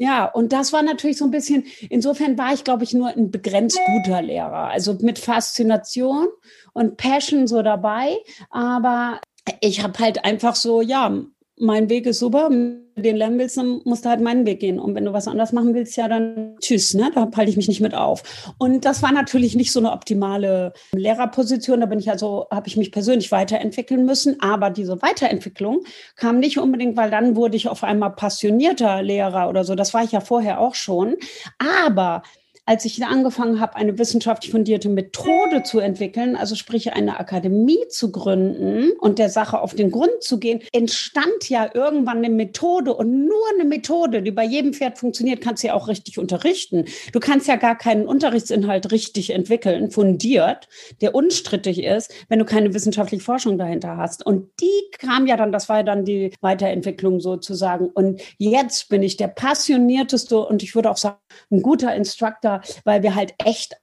[0.00, 3.32] Ja, und das war natürlich so ein bisschen, insofern war ich, glaube ich, nur ein
[3.32, 4.68] begrenzt guter Lehrer.
[4.68, 6.28] Also mit Faszination
[6.72, 8.16] und Passion so dabei.
[8.50, 9.20] Aber
[9.60, 11.20] ich habe halt einfach so, ja,
[11.60, 14.60] mein Weg ist super, wenn du den lernen willst, dann musst du halt meinen Weg
[14.60, 14.78] gehen.
[14.78, 17.10] Und wenn du was anderes machen willst, ja, dann tschüss, ne?
[17.14, 18.52] Da halte ich mich nicht mit auf.
[18.58, 21.80] Und das war natürlich nicht so eine optimale Lehrerposition.
[21.80, 24.40] Da bin ich also, habe ich mich persönlich weiterentwickeln müssen.
[24.40, 25.84] Aber diese Weiterentwicklung
[26.16, 29.74] kam nicht unbedingt, weil dann wurde ich auf einmal passionierter Lehrer oder so.
[29.74, 31.16] Das war ich ja vorher auch schon.
[31.58, 32.22] Aber
[32.68, 38.12] als ich angefangen habe, eine wissenschaftlich fundierte Methode zu entwickeln, also sprich eine Akademie zu
[38.12, 43.24] gründen und der Sache auf den Grund zu gehen, entstand ja irgendwann eine Methode und
[43.24, 46.84] nur eine Methode, die bei jedem Pferd funktioniert, kannst du ja auch richtig unterrichten.
[47.14, 50.68] Du kannst ja gar keinen Unterrichtsinhalt richtig entwickeln, fundiert,
[51.00, 54.26] der unstrittig ist, wenn du keine wissenschaftliche Forschung dahinter hast.
[54.26, 57.86] Und die kam ja dann, das war ja dann die Weiterentwicklung sozusagen.
[57.86, 61.16] Und jetzt bin ich der passionierteste und ich würde auch sagen,
[61.50, 63.76] ein guter Instructor weil wir halt echt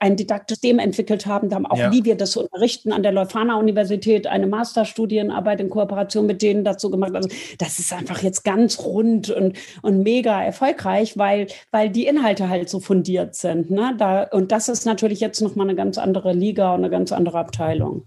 [0.00, 1.92] ein didaktisches System entwickelt haben, haben auch ja.
[1.92, 6.90] wie wir das unterrichten an der Leuphana Universität eine Masterstudienarbeit in Kooperation mit denen dazu
[6.90, 7.14] gemacht.
[7.14, 12.48] Also das ist einfach jetzt ganz rund und, und mega erfolgreich, weil, weil die Inhalte
[12.48, 13.70] halt so fundiert sind.
[13.70, 13.94] Ne?
[13.98, 17.38] Da, und das ist natürlich jetzt nochmal eine ganz andere Liga und eine ganz andere
[17.38, 18.04] Abteilung.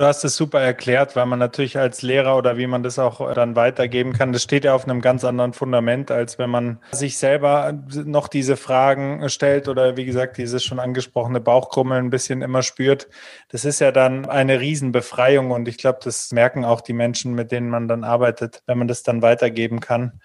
[0.00, 3.34] Du hast es super erklärt, weil man natürlich als Lehrer oder wie man das auch
[3.34, 7.18] dann weitergeben kann, das steht ja auf einem ganz anderen Fundament, als wenn man sich
[7.18, 12.62] selber noch diese Fragen stellt oder wie gesagt, dieses schon angesprochene Bauchkrummeln ein bisschen immer
[12.62, 13.10] spürt.
[13.50, 17.52] Das ist ja dann eine Riesenbefreiung und ich glaube, das merken auch die Menschen, mit
[17.52, 20.18] denen man dann arbeitet, wenn man das dann weitergeben kann.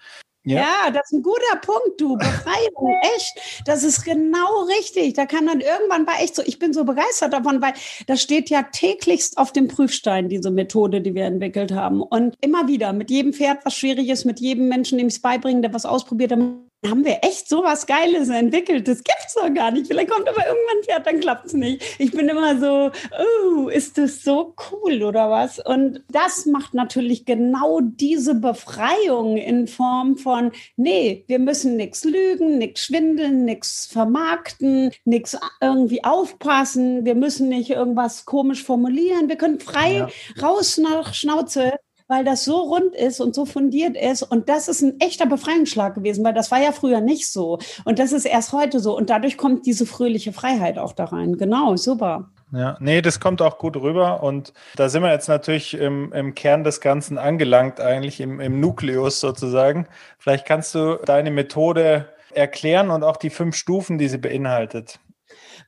[0.46, 0.60] Ja.
[0.60, 0.90] ja.
[0.92, 2.16] das ist ein guter Punkt, du.
[2.16, 3.62] Befreiung, echt.
[3.66, 5.14] Das ist genau richtig.
[5.14, 7.74] Da kann dann irgendwann war echt so, ich bin so begeistert davon, weil
[8.06, 12.00] das steht ja täglichst auf dem Prüfstein, diese Methode, die wir entwickelt haben.
[12.00, 15.20] Und immer wieder, mit jedem Pferd, was schwierig ist, mit jedem Menschen, dem ich es
[15.20, 16.38] beibringe, der was ausprobiert, hat,
[16.84, 18.86] haben wir echt so was Geiles entwickelt.
[18.88, 19.86] Das gibt's doch gar nicht.
[19.86, 21.82] Vielleicht kommt aber irgendwann ein Pferd, dann klappt's nicht.
[21.98, 25.58] Ich bin immer so, oh, ist das so cool oder was?
[25.58, 32.58] Und das macht natürlich genau diese Befreiung in Form von, nee, wir müssen nichts lügen,
[32.58, 37.04] nichts schwindeln, nichts vermarkten, nichts irgendwie aufpassen.
[37.04, 39.28] Wir müssen nicht irgendwas komisch formulieren.
[39.28, 40.08] Wir können frei ja.
[40.42, 41.72] raus nach Schnauze
[42.08, 44.22] weil das so rund ist und so fundiert ist.
[44.22, 47.58] Und das ist ein echter Befreiungsschlag gewesen, weil das war ja früher nicht so.
[47.84, 48.96] Und das ist erst heute so.
[48.96, 51.36] Und dadurch kommt diese fröhliche Freiheit auch da rein.
[51.36, 52.30] Genau, super.
[52.52, 54.22] Ja, nee, das kommt auch gut rüber.
[54.22, 58.60] Und da sind wir jetzt natürlich im, im Kern des Ganzen angelangt, eigentlich im, im
[58.60, 59.88] Nukleus sozusagen.
[60.18, 65.00] Vielleicht kannst du deine Methode erklären und auch die fünf Stufen, die sie beinhaltet.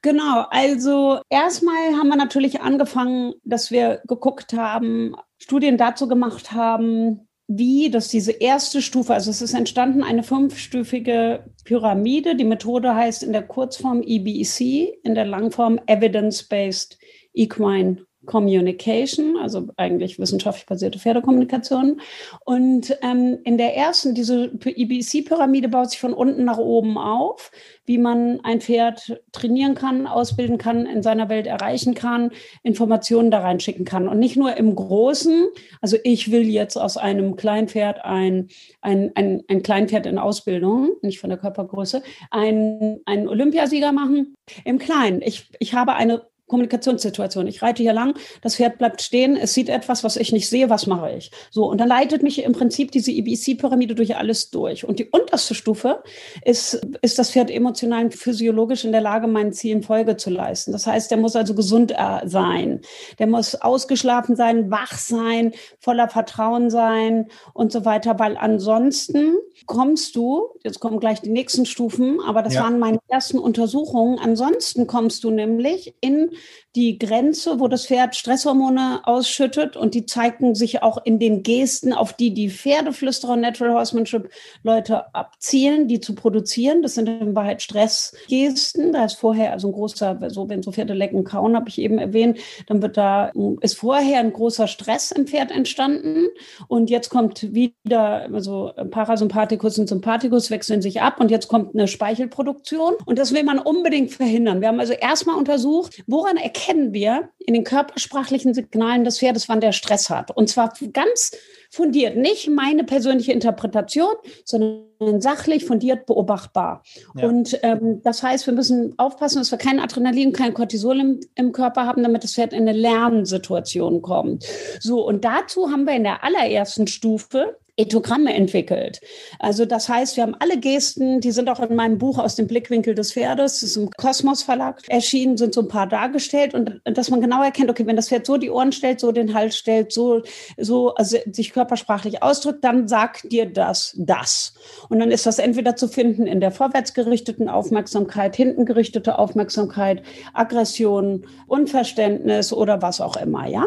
[0.03, 7.29] Genau, also erstmal haben wir natürlich angefangen, dass wir geguckt haben, Studien dazu gemacht haben,
[7.47, 12.37] wie, dass diese erste Stufe, also es ist entstanden eine fünfstufige Pyramide.
[12.37, 16.99] Die Methode heißt in der Kurzform EBC, in der Langform Evidence-Based
[17.33, 22.01] Equine Communication, also eigentlich wissenschaftlich basierte Pferdekommunikation.
[22.45, 27.51] Und ähm, in der ersten, diese EBC-Pyramide baut sich von unten nach oben auf,
[27.87, 32.31] wie man ein Pferd trainieren kann, ausbilden kann, in seiner Welt erreichen kann,
[32.63, 34.09] Informationen da reinschicken kann.
[34.09, 35.47] Und nicht nur im Großen,
[35.81, 38.49] also ich will jetzt aus einem Kleinpferd ein,
[38.83, 44.35] ein, ein, ein Kleinpferd in Ausbildung, nicht von der Körpergröße, ein, einen Olympiasieger machen.
[44.67, 47.47] Im Kleinen, ich, ich habe eine Kommunikationssituation.
[47.47, 50.71] Ich reite hier lang, das Pferd bleibt stehen, es sieht etwas, was ich nicht sehe,
[50.71, 51.31] was mache ich?
[51.51, 54.85] So, und dann leitet mich im Prinzip diese EBC-Pyramide durch alles durch.
[54.85, 56.03] Und die unterste Stufe
[56.45, 60.73] ist, ist das Pferd emotional und physiologisch in der Lage, meinen Zielen Folge zu leisten.
[60.73, 62.81] Das heißt, der muss also gesund äh, sein.
[63.19, 70.17] Der muss ausgeschlafen sein, wach sein, voller Vertrauen sein und so weiter, weil ansonsten kommst
[70.17, 72.63] du, jetzt kommen gleich die nächsten Stufen, aber das ja.
[72.63, 76.31] waren meine ersten Untersuchungen, ansonsten kommst du nämlich in
[76.77, 81.93] die Grenze, wo das Pferd Stresshormone ausschüttet und die zeigen sich auch in den Gesten,
[81.93, 84.31] auf die die Pferdeflüsterer Natural Horsemanship
[84.63, 86.83] Leute abzielen, die zu produzieren.
[86.83, 88.93] Das sind in Wahrheit Stressgesten.
[88.93, 91.99] Da ist vorher also ein großer, so wenn so Pferde lecken kauen, habe ich eben
[91.99, 96.27] erwähnt, dann wird da ist vorher ein großer Stress im Pferd entstanden
[96.69, 101.89] und jetzt kommt wieder also Parasympathikus und Sympathikus wechseln sich ab und jetzt kommt eine
[101.89, 104.61] Speichelproduktion und das will man unbedingt verhindern.
[104.61, 109.49] Wir haben also erstmal untersucht, woran erkennen erkennen wir in den körpersprachlichen Signalen des Pferdes,
[109.49, 110.31] wann der Stress hat.
[110.31, 111.33] Und zwar ganz
[111.71, 114.15] fundiert, nicht meine persönliche Interpretation,
[114.45, 116.83] sondern sachlich fundiert beobachtbar.
[117.15, 117.27] Ja.
[117.27, 121.53] Und ähm, das heißt, wir müssen aufpassen, dass wir kein Adrenalin, kein Cortisol im, im
[121.53, 124.45] Körper haben, damit das Pferd in eine Lernsituation kommt.
[124.81, 129.01] So, und dazu haben wir in der allerersten Stufe Ethogramme entwickelt.
[129.39, 132.49] Also das heißt, wir haben alle Gesten, die sind auch in meinem Buch aus dem
[132.49, 136.81] Blickwinkel des Pferdes, das ist im Kosmos Verlag erschienen, sind so ein paar dargestellt und
[136.85, 139.57] dass man genau erkennt, okay, wenn das Pferd so die Ohren stellt, so den Hals
[139.57, 140.23] stellt, so,
[140.57, 144.55] so also sich körpersprachlich ausdrückt, dann sagt dir das das.
[144.89, 150.03] Und dann ist das entweder zu finden in der vorwärts gerichteten Aufmerksamkeit, hinten gerichtete Aufmerksamkeit,
[150.35, 153.67] Aggression, Unverständnis oder was auch immer, ja.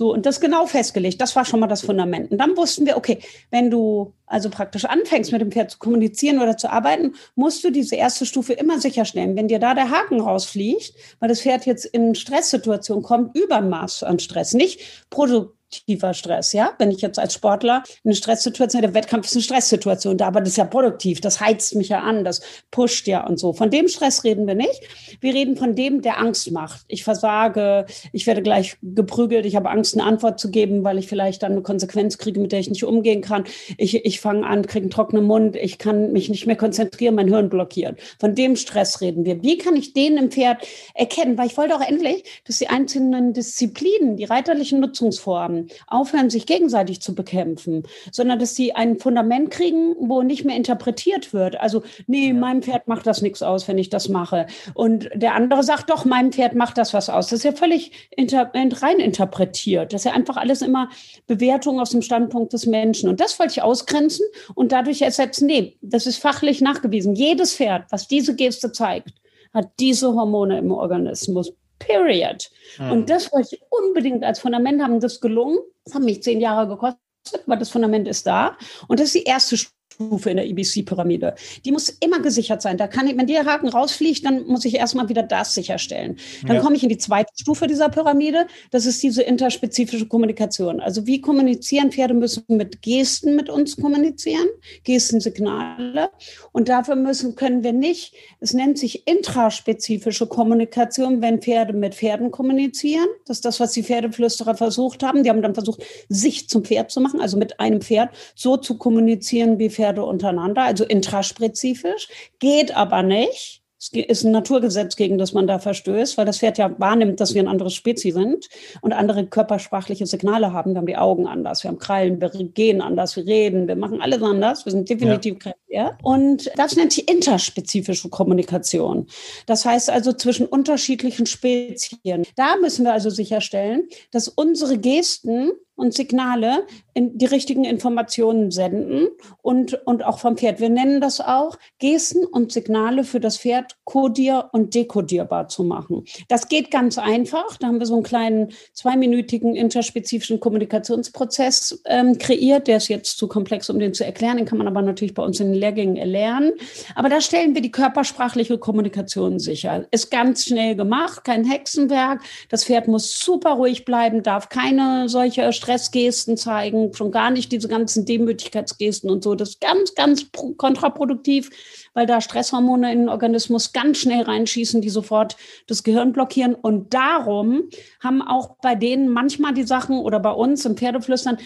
[0.00, 1.20] So, und das genau festgelegt.
[1.20, 2.30] Das war schon mal das Fundament.
[2.30, 3.18] Und dann wussten wir, okay,
[3.50, 7.70] wenn du also praktisch anfängst, mit dem Pferd zu kommunizieren oder zu arbeiten, musst du
[7.70, 9.36] diese erste Stufe immer sicherstellen.
[9.36, 14.18] Wenn dir da der Haken rausfliegt, weil das Pferd jetzt in Stresssituation kommt, Übermaß an
[14.18, 16.72] Stress, nicht Produkt produktiver Stress, ja?
[16.78, 20.50] Wenn ich jetzt als Sportler eine Stresssituation, der Wettkampf ist eine Stresssituation da, aber das
[20.50, 23.52] ist ja produktiv, das heizt mich ja an, das pusht ja und so.
[23.52, 24.80] Von dem Stress reden wir nicht.
[25.20, 26.84] Wir reden von dem, der Angst macht.
[26.88, 31.06] Ich versage, ich werde gleich geprügelt, ich habe Angst, eine Antwort zu geben, weil ich
[31.06, 33.44] vielleicht dann eine Konsequenz kriege, mit der ich nicht umgehen kann.
[33.78, 37.28] Ich, ich fange an, kriege einen trockenen Mund, ich kann mich nicht mehr konzentrieren, mein
[37.28, 38.00] Hirn blockiert.
[38.18, 39.42] Von dem Stress reden wir.
[39.42, 41.38] Wie kann ich den im Pferd erkennen?
[41.38, 47.00] Weil ich wollte auch endlich, dass die einzelnen Disziplinen, die reiterlichen Nutzungsformen, aufhören, sich gegenseitig
[47.00, 51.60] zu bekämpfen, sondern dass sie ein Fundament kriegen, wo nicht mehr interpretiert wird.
[51.60, 54.46] Also, nee, meinem Pferd macht das nichts aus, wenn ich das mache.
[54.74, 57.28] Und der andere sagt, doch, meinem Pferd macht das was aus.
[57.28, 59.92] Das ist ja völlig inter rein interpretiert.
[59.92, 60.88] Das ist ja einfach alles immer
[61.26, 63.08] Bewertung aus dem Standpunkt des Menschen.
[63.08, 67.14] Und das wollte ich ausgrenzen und dadurch ersetzen, nee, das ist fachlich nachgewiesen.
[67.14, 69.14] Jedes Pferd, was diese Geste zeigt,
[69.52, 71.52] hat diese Hormone im Organismus.
[71.78, 72.50] Period.
[72.78, 72.92] Mhm.
[72.92, 75.00] Und das wollte ich unbedingt als Fundament haben.
[75.00, 75.58] Das gelungen.
[75.84, 77.00] Das hat mich zehn Jahre gekostet,
[77.46, 78.56] aber das Fundament ist da.
[78.88, 81.34] Und das ist die erste Stufe in der EBC-Pyramide.
[81.64, 82.78] Die muss immer gesichert sein.
[82.78, 86.16] Da kann ich, wenn der Haken rausfliegt, dann muss ich erstmal wieder das sicherstellen.
[86.46, 86.62] Dann ja.
[86.62, 88.46] komme ich in die zweite Stufe dieser Pyramide.
[88.70, 90.80] Das ist diese interspezifische Kommunikation.
[90.80, 94.46] Also wie kommunizieren Pferde müssen mit Gesten mit uns kommunizieren,
[94.84, 96.10] Gestensignale.
[96.52, 102.30] Und dafür müssen, können wir nicht, es nennt sich intraspezifische Kommunikation, wenn Pferde mit Pferden
[102.30, 103.06] kommunizieren.
[103.26, 105.22] Das ist das, was die Pferdeflüsterer versucht haben.
[105.22, 108.78] Die haben dann versucht, sich zum Pferd zu machen, also mit einem Pferd so zu
[108.78, 113.62] kommunizieren, wie Pferde Pferde untereinander, also intraspezifisch, geht aber nicht.
[113.78, 117.32] Es ist ein Naturgesetz, gegen das man da verstößt, weil das Pferd ja wahrnimmt, dass
[117.32, 118.46] wir ein anderes Spezies sind
[118.82, 120.72] und andere körpersprachliche Signale haben.
[120.72, 124.02] Wir haben die Augen anders, wir haben Krallen, wir gehen anders, wir reden, wir machen
[124.02, 124.66] alles anders.
[124.66, 125.54] Wir sind definitiv ja.
[125.70, 125.98] Kräftiger.
[126.02, 129.06] Und das nennt sich interspezifische Kommunikation.
[129.46, 132.26] Das heißt also zwischen unterschiedlichen Spezien.
[132.36, 139.08] Da müssen wir also sicherstellen, dass unsere Gesten und Signale in die richtigen Informationen senden
[139.40, 140.60] und, und auch vom Pferd.
[140.60, 146.04] Wir nennen das auch, Gesten und Signale für das Pferd kodier- und dekodierbar zu machen.
[146.28, 147.56] Das geht ganz einfach.
[147.56, 152.68] Da haben wir so einen kleinen zweiminütigen interspezifischen Kommunikationsprozess ähm, kreiert.
[152.68, 154.36] Der ist jetzt zu komplex, um den zu erklären.
[154.36, 156.52] Den kann man aber natürlich bei uns in den Lehrgängen erlernen.
[156.94, 159.86] Aber da stellen wir die körpersprachliche Kommunikation sicher.
[159.90, 162.20] Ist ganz schnell gemacht, kein Hexenwerk.
[162.48, 167.52] Das Pferd muss super ruhig bleiben, darf keine solche Stress Stressgesten zeigen, schon gar nicht
[167.52, 169.34] diese ganzen Demütigkeitsgesten und so.
[169.34, 171.50] Das ist ganz, ganz kontraproduktiv,
[171.94, 176.54] weil da Stresshormone in den Organismus ganz schnell reinschießen, die sofort das Gehirn blockieren.
[176.54, 177.64] Und darum
[178.02, 181.38] haben auch bei denen manchmal die Sachen oder bei uns im Pferdeflüstern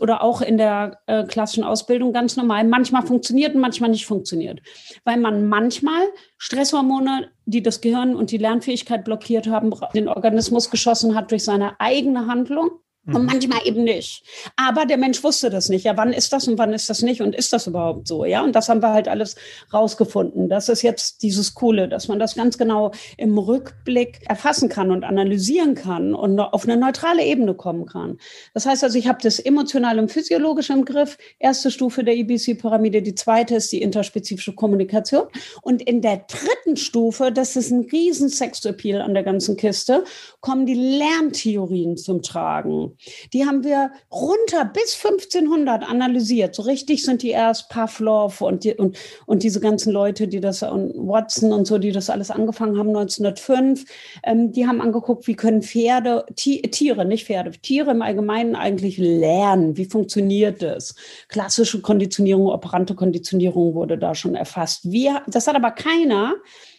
[0.00, 4.60] oder auch in der äh, klassischen Ausbildung ganz normal, manchmal funktioniert und manchmal nicht funktioniert.
[5.04, 6.02] Weil man manchmal
[6.38, 11.80] Stresshormone, die das Gehirn und die Lernfähigkeit blockiert haben, den Organismus geschossen hat durch seine
[11.80, 12.70] eigene Handlung
[13.06, 13.26] und mhm.
[13.26, 14.24] manchmal eben nicht.
[14.56, 15.84] Aber der Mensch wusste das nicht.
[15.84, 17.20] Ja, wann ist das und wann ist das nicht?
[17.20, 18.24] Und ist das überhaupt so?
[18.24, 19.36] Ja, und das haben wir halt alles
[19.72, 20.48] rausgefunden.
[20.48, 25.04] Das ist jetzt dieses Coole, dass man das ganz genau im Rückblick erfassen kann und
[25.04, 28.16] analysieren kann und auf eine neutrale Ebene kommen kann.
[28.54, 31.18] Das heißt also, ich habe das emotional und physiologisch im Griff.
[31.38, 33.02] Erste Stufe der IBC-Pyramide.
[33.02, 35.24] Die zweite ist die interspezifische Kommunikation.
[35.60, 40.04] Und in der dritten Stufe, das ist ein riesen Sexappeal an der ganzen Kiste,
[40.40, 42.93] kommen die Lerntheorien zum Tragen.
[43.32, 46.54] Die haben wir runter bis 1500 analysiert.
[46.54, 50.62] So richtig sind die erst Pavlov und, die, und, und diese ganzen Leute, die das,
[50.62, 53.84] und Watson und so, die das alles angefangen haben 1905.
[54.22, 59.76] Ähm, die haben angeguckt, wie können Pferde, Tiere, nicht Pferde, Tiere im Allgemeinen eigentlich lernen.
[59.76, 60.94] Wie funktioniert das?
[61.28, 64.90] Klassische Konditionierung, operante Konditionierung wurde da schon erfasst.
[64.90, 66.34] Wir, das hat aber keiner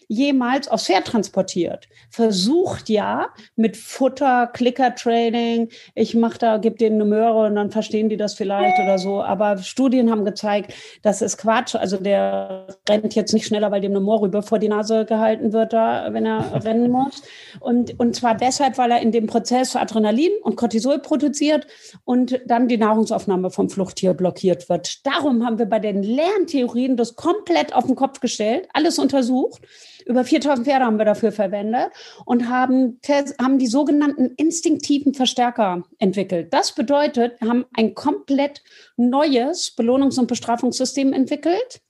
[0.08, 1.88] jemals aufs Pferd transportiert.
[2.10, 8.10] Versucht ja mit Futter, Clicker-Training, ich mache da, gebe denen eine Möhre und dann verstehen
[8.10, 9.22] die das vielleicht oder so.
[9.22, 11.76] Aber Studien haben gezeigt, das ist Quatsch.
[11.76, 15.74] Also der rennt jetzt nicht schneller, weil dem eine Mohrrübe vor die Nase gehalten wird,
[15.74, 17.24] da, wenn er rennen muss.
[17.60, 21.68] Und, und zwar deshalb, weil er in dem Prozess Adrenalin und Cortisol produziert
[22.04, 25.06] und dann die Nahrungsaufnahme vom Fluchttier blockiert wird.
[25.06, 29.62] Darum haben wir bei den Lerntheorien das komplett auf den Kopf gestellt, alles untersucht.
[30.06, 31.90] Über 4000 Pferde haben wir dafür verwendet
[32.26, 33.00] und haben,
[33.42, 36.54] haben die sogenannten instinktiven Verstärker entwickelt.
[36.54, 38.64] Das bedeutet, wir haben ein komplett
[38.98, 41.82] neues Belohnungs- und Bestrafungssystem entwickelt,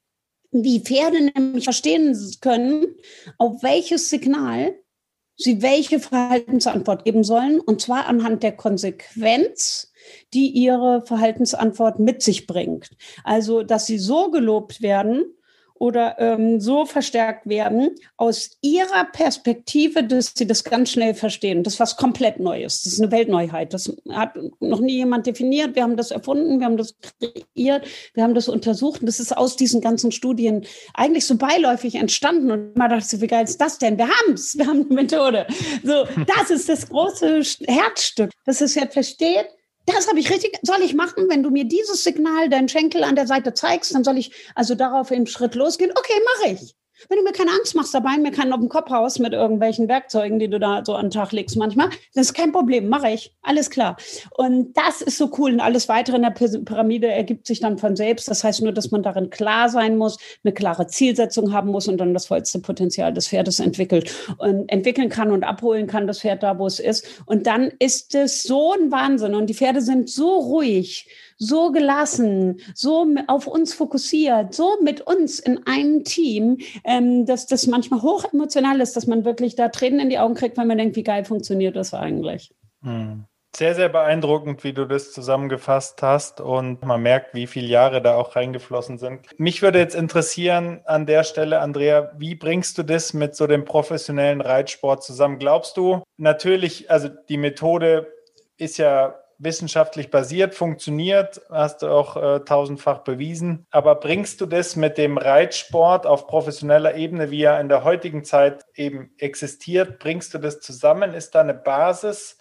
[0.51, 2.95] wie Pferde nämlich verstehen können,
[3.37, 4.75] auf welches Signal
[5.37, 9.91] sie welche Verhaltensantwort geben sollen, und zwar anhand der Konsequenz,
[10.33, 12.91] die ihre Verhaltensantwort mit sich bringt.
[13.23, 15.25] Also, dass sie so gelobt werden,
[15.77, 21.63] oder ähm, so verstärkt werden aus ihrer Perspektive, dass sie das ganz schnell verstehen.
[21.63, 22.83] Das ist was komplett Neues.
[22.83, 23.73] Das ist eine Weltneuheit.
[23.73, 25.75] Das hat noch nie jemand definiert.
[25.75, 29.01] Wir haben das erfunden, wir haben das kreiert, wir haben das untersucht.
[29.01, 32.51] Und das ist aus diesen ganzen Studien eigentlich so beiläufig entstanden.
[32.51, 33.97] Und man dachte, wie geil ist das denn?
[33.97, 35.45] Wir haben es, wir haben eine Methode.
[35.83, 39.47] So, das ist das große Herzstück, dass es ja versteht,
[39.85, 43.15] das habe ich richtig, soll ich machen, wenn du mir dieses Signal, deinen Schenkel an
[43.15, 45.91] der Seite zeigst, dann soll ich also darauf im Schritt losgehen.
[45.91, 46.75] Okay, mache ich.
[47.09, 49.87] Wenn du mir keine Angst machst dabei, mir keinen auf den Kopf haust mit irgendwelchen
[49.89, 53.09] Werkzeugen, die du da so an den Tag legst manchmal, das ist kein Problem, mache
[53.09, 53.33] ich.
[53.41, 53.97] Alles klar.
[54.31, 55.51] Und das ist so cool.
[55.51, 58.29] Und alles weitere in der Pyramide ergibt sich dann von selbst.
[58.29, 61.97] Das heißt nur, dass man darin klar sein muss, eine klare Zielsetzung haben muss und
[61.97, 66.43] dann das vollste Potenzial des Pferdes entwickelt und entwickeln kann und abholen kann, das Pferd
[66.43, 67.05] da, wo es ist.
[67.25, 69.35] Und dann ist es so ein Wahnsinn.
[69.35, 75.39] Und die Pferde sind so ruhig so gelassen, so auf uns fokussiert, so mit uns
[75.39, 79.99] in einem Team, ähm, dass das manchmal hoch emotional ist, dass man wirklich da Tränen
[79.99, 82.53] in die Augen kriegt, weil man denkt, wie geil funktioniert das eigentlich.
[82.83, 83.25] Hm.
[83.55, 88.15] Sehr, sehr beeindruckend, wie du das zusammengefasst hast und man merkt, wie viele Jahre da
[88.15, 89.27] auch reingeflossen sind.
[89.37, 93.63] Mich würde jetzt interessieren an der Stelle, Andrea, wie bringst du das mit so dem
[93.63, 95.39] professionellen Reitsport zusammen?
[95.39, 98.11] Glaubst du, natürlich, also die Methode
[98.57, 103.65] ist ja wissenschaftlich basiert, funktioniert, hast du auch äh, tausendfach bewiesen.
[103.71, 108.23] Aber bringst du das mit dem Reitsport auf professioneller Ebene, wie er in der heutigen
[108.23, 111.13] Zeit eben existiert, bringst du das zusammen?
[111.13, 112.37] Ist da eine Basis?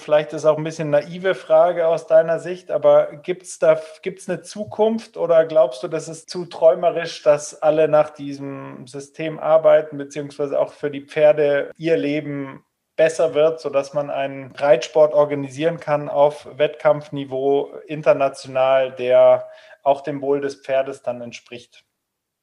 [0.00, 4.28] Vielleicht ist auch ein bisschen naive Frage aus deiner Sicht, aber gibt es da gibt's
[4.28, 9.98] eine Zukunft oder glaubst du, das ist zu träumerisch, dass alle nach diesem System arbeiten,
[9.98, 12.64] beziehungsweise auch für die Pferde ihr Leben
[12.98, 19.48] besser wird, sodass man einen Reitsport organisieren kann auf Wettkampfniveau international, der
[19.82, 21.86] auch dem Wohl des Pferdes dann entspricht?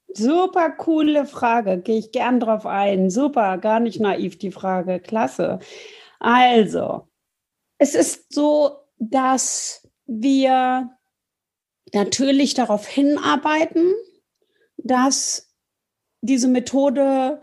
[0.08, 3.10] Super coole Frage, gehe ich gern drauf ein.
[3.12, 5.60] Super, gar nicht naiv die Frage, klasse.
[6.20, 7.08] Also,
[7.78, 10.89] es ist so, dass wir
[11.93, 13.93] natürlich darauf hinarbeiten,
[14.78, 15.53] dass
[16.22, 17.41] diese Methode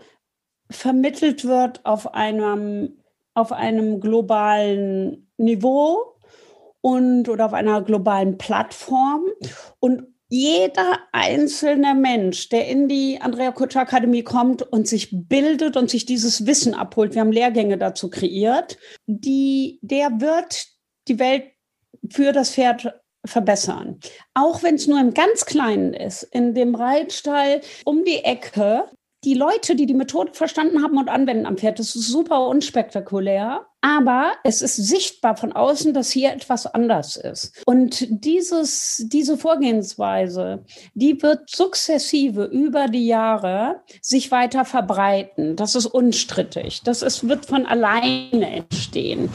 [0.71, 3.02] vermittelt wird auf einem,
[3.35, 6.17] auf einem globalen Niveau
[6.81, 9.25] und oder auf einer globalen Plattform.
[9.81, 15.91] Und jeder einzelne Mensch, der in die Andrea Kutscher Akademie kommt und sich bildet und
[15.91, 20.69] sich dieses Wissen abholt, wir haben Lehrgänge dazu kreiert, die, der wird
[21.09, 21.45] die Welt
[22.11, 22.95] für das Pferd
[23.27, 24.01] verbessern.
[24.35, 28.85] Auch wenn es nur im ganz Kleinen ist, in dem Reitstall um die Ecke
[29.25, 33.67] die Leute, die die Methode verstanden haben und anwenden am Pferd, das ist super unspektakulär.
[33.85, 37.63] Aber es ist sichtbar von außen, dass hier etwas anders ist.
[37.67, 40.65] Und dieses, diese Vorgehensweise,
[40.95, 45.57] die wird sukzessive über die Jahre sich weiter verbreiten.
[45.57, 46.83] Das ist unstrittig.
[46.85, 49.29] Das ist, wird von alleine entstehen.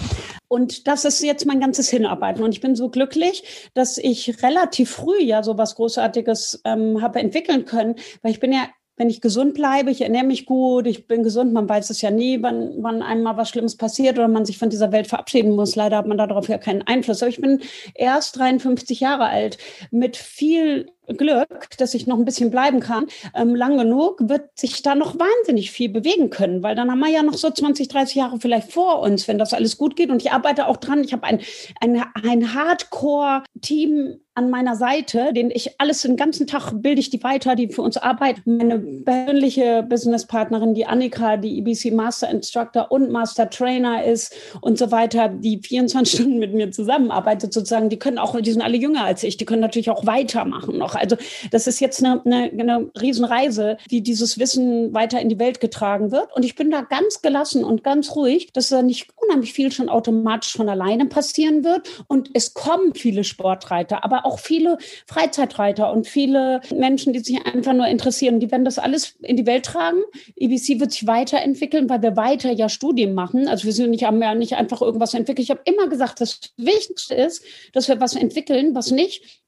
[0.47, 2.41] Und das ist jetzt mein ganzes Hinarbeiten.
[2.41, 7.19] Und ich bin so glücklich, dass ich relativ früh ja so was Großartiges ähm, habe
[7.19, 11.05] entwickeln können, weil ich bin ja wenn ich gesund bleibe, ich ernähre mich gut, ich
[11.07, 14.45] bin gesund, man weiß es ja nie, wann, wann einem was Schlimmes passiert oder man
[14.45, 15.75] sich von dieser Welt verabschieden muss.
[15.75, 17.21] Leider hat man darauf ja keinen Einfluss.
[17.21, 17.61] Aber ich bin
[17.93, 19.59] erst 53 Jahre alt
[19.91, 24.81] mit viel Glück, dass ich noch ein bisschen bleiben kann, ähm, lang genug, wird sich
[24.81, 28.15] da noch wahnsinnig viel bewegen können, weil dann haben wir ja noch so 20, 30
[28.15, 30.09] Jahre vielleicht vor uns, wenn das alles gut geht.
[30.09, 31.03] Und ich arbeite auch dran.
[31.03, 31.39] Ich habe ein,
[31.81, 37.23] ein, ein Hardcore-Team an meiner Seite, den ich alles den ganzen Tag bilde ich die
[37.23, 38.57] weiter, die für uns arbeiten.
[38.57, 44.91] Meine persönliche Businesspartnerin, die Annika, die EBC Master Instructor und Master Trainer ist und so
[44.91, 49.05] weiter, die 24 Stunden mit mir zusammenarbeitet sozusagen, die können auch, die sind alle jünger
[49.05, 50.93] als ich, die können natürlich auch weitermachen noch.
[50.97, 51.17] Also
[51.51, 56.11] das ist jetzt eine, eine, eine Riesenreise, die dieses Wissen weiter in die Welt getragen
[56.11, 56.35] wird.
[56.35, 59.89] Und ich bin da ganz gelassen und ganz ruhig, dass da nicht unheimlich viel schon
[59.89, 62.05] automatisch von alleine passieren wird.
[62.07, 67.73] Und es kommen viele Sportreiter, aber auch viele Freizeitreiter und viele Menschen, die sich einfach
[67.73, 68.39] nur interessieren.
[68.39, 70.01] Die werden das alles in die Welt tragen.
[70.35, 73.47] EBC wird sich weiterentwickeln, weil wir weiter ja Studien machen.
[73.47, 75.43] Also wir sind nicht, haben ja nicht einfach irgendwas entwickelt.
[75.43, 77.43] Ich habe immer gesagt, das Wichtigste ist,
[77.73, 79.41] dass wir was entwickeln, was nicht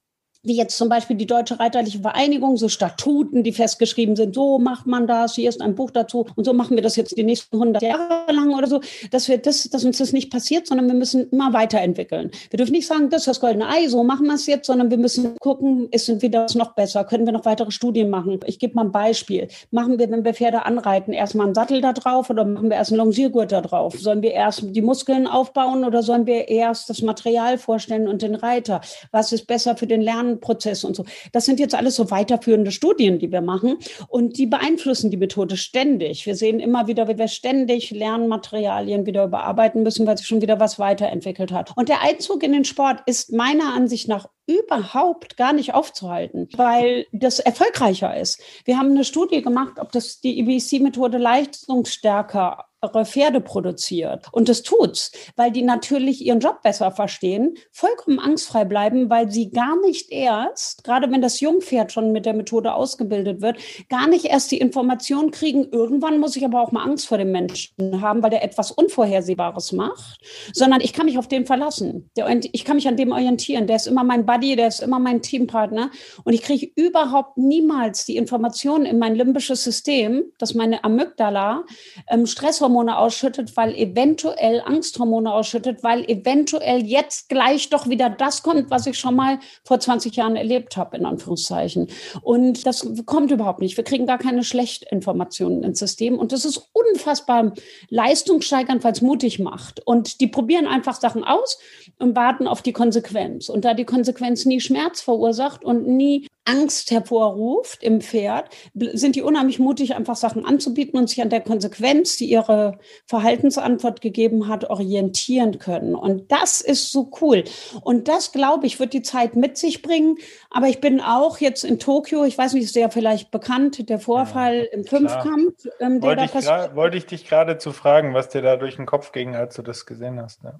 [0.43, 4.87] wie jetzt zum Beispiel die Deutsche Reiterliche Vereinigung, so Statuten, die festgeschrieben sind, so macht
[4.87, 7.57] man das, hier ist ein Buch dazu und so machen wir das jetzt die nächsten
[7.57, 8.79] 100 Jahre lang oder so,
[9.11, 12.31] dass, wir das, dass uns das nicht passiert, sondern wir müssen immer weiterentwickeln.
[12.49, 14.89] Wir dürfen nicht sagen, das ist das goldene Ei, so machen wir es jetzt, sondern
[14.89, 18.39] wir müssen gucken, ist wieder was noch besser, können wir noch weitere Studien machen.
[18.45, 19.49] Ich gebe mal ein Beispiel.
[19.71, 22.91] Machen wir, wenn wir Pferde anreiten, erstmal einen Sattel da drauf oder machen wir erst
[22.91, 23.99] einen Longiergurt da drauf?
[23.99, 28.35] Sollen wir erst die Muskeln aufbauen oder sollen wir erst das Material vorstellen und den
[28.35, 28.79] Reiter?
[29.11, 30.38] Was ist besser für den Lernen?
[30.39, 31.05] Lernprozess und so.
[31.31, 33.77] Das sind jetzt alles so weiterführende Studien, die wir machen
[34.07, 36.25] und die beeinflussen die Methode ständig.
[36.25, 40.59] Wir sehen immer wieder, wie wir ständig Lernmaterialien wieder überarbeiten müssen, weil sich schon wieder
[40.59, 41.75] was weiterentwickelt hat.
[41.75, 47.05] Und der Einzug in den Sport ist meiner Ansicht nach überhaupt gar nicht aufzuhalten, weil
[47.11, 48.41] das erfolgreicher ist.
[48.65, 52.65] Wir haben eine Studie gemacht, ob das die EBC-Methode leistungsstärker
[53.05, 54.27] Pferde produziert.
[54.31, 59.51] Und das tut's, weil die natürlich ihren Job besser verstehen, vollkommen angstfrei bleiben, weil sie
[59.51, 63.57] gar nicht erst, gerade wenn das Jungpferd schon mit der Methode ausgebildet wird,
[63.89, 67.31] gar nicht erst die Information kriegen, irgendwann muss ich aber auch mal Angst vor dem
[67.31, 70.19] Menschen haben, weil der etwas Unvorhersehbares macht,
[70.53, 72.09] sondern ich kann mich auf den verlassen.
[72.53, 73.67] Ich kann mich an dem orientieren.
[73.67, 75.91] Der ist immer mein Buddy, der ist immer mein Teampartner.
[76.23, 81.65] Und ich kriege überhaupt niemals die Information in mein limbisches System, dass meine Amygdala
[82.09, 88.43] ähm, Stresshormone Stresshormone ausschüttet, weil eventuell Angsthormone ausschüttet, weil eventuell jetzt gleich doch wieder das
[88.43, 91.87] kommt, was ich schon mal vor 20 Jahren erlebt habe, in Anführungszeichen.
[92.21, 93.75] Und das kommt überhaupt nicht.
[93.75, 96.19] Wir kriegen gar keine Schlechtinformationen ins System.
[96.19, 97.53] Und das ist unfassbar
[97.89, 99.85] leistungssteigernd, weil es mutig macht.
[99.85, 101.59] Und die probieren einfach Sachen aus
[101.99, 103.49] und warten auf die Konsequenz.
[103.49, 109.21] Und da die Konsequenz nie Schmerz verursacht und nie Angst hervorruft im Pferd, sind die
[109.21, 114.67] unheimlich mutig, einfach Sachen anzubieten und sich an der Konsequenz, die ihre Verhaltensantwort gegeben hat,
[114.67, 115.93] orientieren können.
[115.93, 117.43] Und das ist so cool.
[117.81, 120.15] Und das, glaube ich, wird die Zeit mit sich bringen.
[120.49, 123.99] Aber ich bin auch jetzt in Tokio, ich weiß nicht, ist der vielleicht bekannt, der
[123.99, 126.75] Vorfall ja, im Fünfkampf, ähm, der wollte da passiert.
[126.75, 129.61] Wollte ich dich gerade zu fragen, was dir da durch den Kopf ging, als du
[129.61, 130.43] das gesehen hast.
[130.43, 130.59] Ne?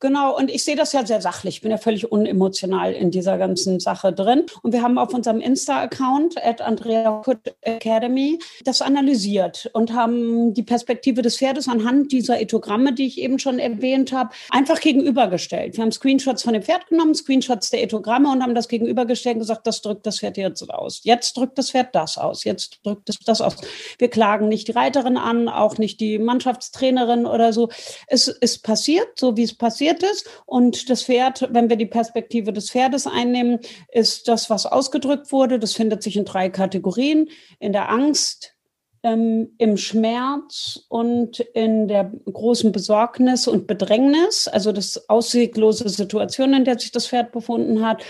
[0.00, 1.56] Genau, und ich sehe das ja sehr sachlich.
[1.56, 4.46] Ich bin ja völlig unemotional in dieser ganzen Sache drin.
[4.62, 7.20] Und wir haben auf unserem Insta-Account at Andrea
[7.62, 13.40] Academy das analysiert und haben die Perspektive des Pferdes anhand dieser Ethogramme, die ich eben
[13.40, 15.76] schon erwähnt habe, einfach gegenübergestellt.
[15.76, 19.40] Wir haben Screenshots von dem Pferd genommen, Screenshots der Ethogramme und haben das gegenübergestellt und
[19.40, 21.00] gesagt, das drückt das Pferd jetzt aus.
[21.02, 22.44] Jetzt drückt das Pferd das aus.
[22.44, 23.56] Jetzt drückt es das aus.
[23.98, 27.68] Wir klagen nicht die Reiterin an, auch nicht die Mannschaftstrainerin oder so.
[28.06, 30.28] Es ist passiert, so wie es passiert passiert ist.
[30.46, 33.60] Und das Pferd, wenn wir die Perspektive des Pferdes einnehmen,
[33.92, 35.58] ist das, was ausgedrückt wurde.
[35.58, 37.28] Das findet sich in drei Kategorien.
[37.58, 38.54] In der Angst,
[39.02, 46.64] ähm, im Schmerz und in der großen Besorgnis und Bedrängnis, also das ausweglose Situation, in
[46.64, 48.04] der sich das Pferd befunden hat.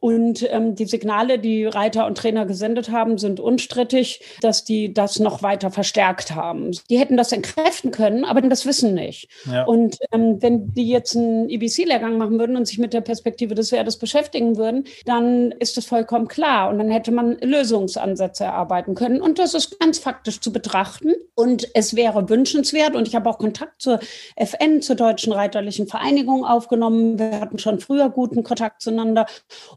[0.00, 5.18] Und ähm, die Signale, die Reiter und Trainer gesendet haben, sind unstrittig, dass die das
[5.18, 6.70] noch weiter verstärkt haben.
[6.90, 9.28] Die hätten das entkräften können, aber das Wissen nicht.
[9.50, 9.64] Ja.
[9.64, 13.70] Und ähm, wenn die jetzt einen EBC-Lehrgang machen würden und sich mit der Perspektive des
[13.70, 16.70] Pferdes beschäftigen würden, dann ist das vollkommen klar.
[16.70, 19.20] Und dann hätte man Lösungsansätze erarbeiten können.
[19.20, 21.14] Und das ist ganz faktisch kritisch zu betrachten.
[21.34, 23.98] Und es wäre wünschenswert, und ich habe auch Kontakt zur
[24.36, 27.18] FN, zur Deutschen Reiterlichen Vereinigung aufgenommen.
[27.18, 29.26] Wir hatten schon früher guten Kontakt zueinander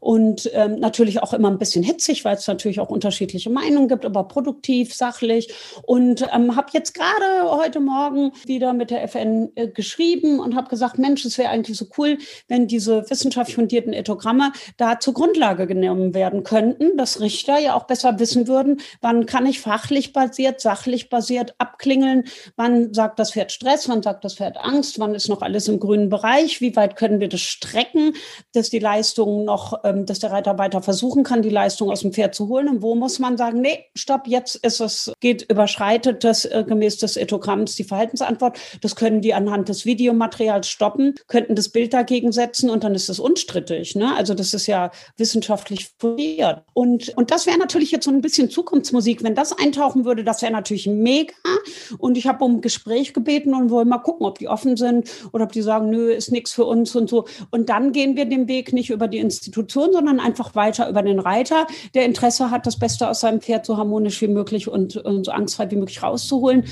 [0.00, 4.04] und ähm, natürlich auch immer ein bisschen hitzig, weil es natürlich auch unterschiedliche Meinungen gibt,
[4.04, 5.52] aber produktiv, sachlich.
[5.82, 10.68] Und ähm, habe jetzt gerade heute Morgen wieder mit der FN äh, geschrieben und habe
[10.68, 15.66] gesagt, Mensch, es wäre eigentlich so cool, wenn diese wissenschaftlich fundierten Ethogramme da zur Grundlage
[15.66, 20.47] genommen werden könnten, dass Richter ja auch besser wissen würden, wann kann ich fachlich basiert
[20.48, 22.24] basiert, sachlich basiert abklingeln.
[22.56, 25.78] Wann sagt das Pferd Stress, wann sagt das Pferd Angst, wann ist noch alles im
[25.78, 28.14] grünen Bereich, wie weit können wir das strecken,
[28.52, 32.12] dass die Leistung noch, ähm, dass der Reiter weiter versuchen kann, die Leistung aus dem
[32.12, 32.68] Pferd zu holen.
[32.68, 36.98] Und wo muss man sagen, nee, stopp, jetzt ist es, geht, überschreitet das äh, gemäß
[36.98, 38.58] des Ethogramms die Verhaltensantwort.
[38.80, 43.08] Das können die anhand des Videomaterials stoppen, könnten das Bild dagegen setzen und dann ist
[43.08, 43.94] es unstrittig.
[43.94, 44.14] Ne?
[44.16, 46.62] Also das ist ja wissenschaftlich fundiert.
[46.74, 50.37] Und, und das wäre natürlich jetzt so ein bisschen Zukunftsmusik, wenn das eintauchen würde, das
[50.38, 51.34] das wäre natürlich mega.
[51.98, 55.44] Und ich habe um Gespräch gebeten und wollen mal gucken, ob die offen sind oder
[55.44, 57.26] ob die sagen, nö, ist nichts für uns und so.
[57.50, 61.18] Und dann gehen wir den Weg nicht über die Institution, sondern einfach weiter über den
[61.18, 65.26] Reiter, der Interesse hat, das Beste aus seinem Pferd so harmonisch wie möglich und, und
[65.26, 66.64] so angstfrei wie möglich rauszuholen.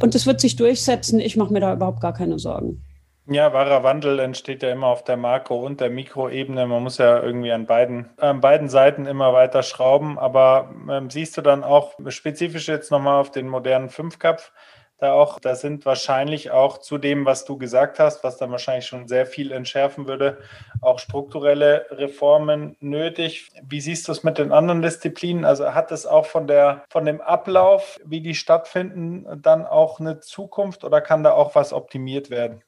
[0.00, 1.20] Und es wird sich durchsetzen.
[1.20, 2.82] Ich mache mir da überhaupt gar keine Sorgen.
[3.26, 6.66] Ja, wahrer Wandel entsteht ja immer auf der Makro- und der Mikroebene.
[6.66, 10.18] Man muss ja irgendwie an beiden, an beiden Seiten immer weiter schrauben.
[10.18, 14.52] Aber ähm, siehst du dann auch spezifisch jetzt nochmal auf den modernen Fünfkopf,
[15.02, 18.86] da auch, da sind wahrscheinlich auch zu dem, was du gesagt hast, was dann wahrscheinlich
[18.86, 20.38] schon sehr viel entschärfen würde,
[20.80, 23.50] auch strukturelle Reformen nötig.
[23.64, 25.44] Wie siehst du es mit den anderen Disziplinen?
[25.44, 30.20] Also hat es auch von der, von dem Ablauf, wie die stattfinden, dann auch eine
[30.20, 32.62] Zukunft oder kann da auch was optimiert werden?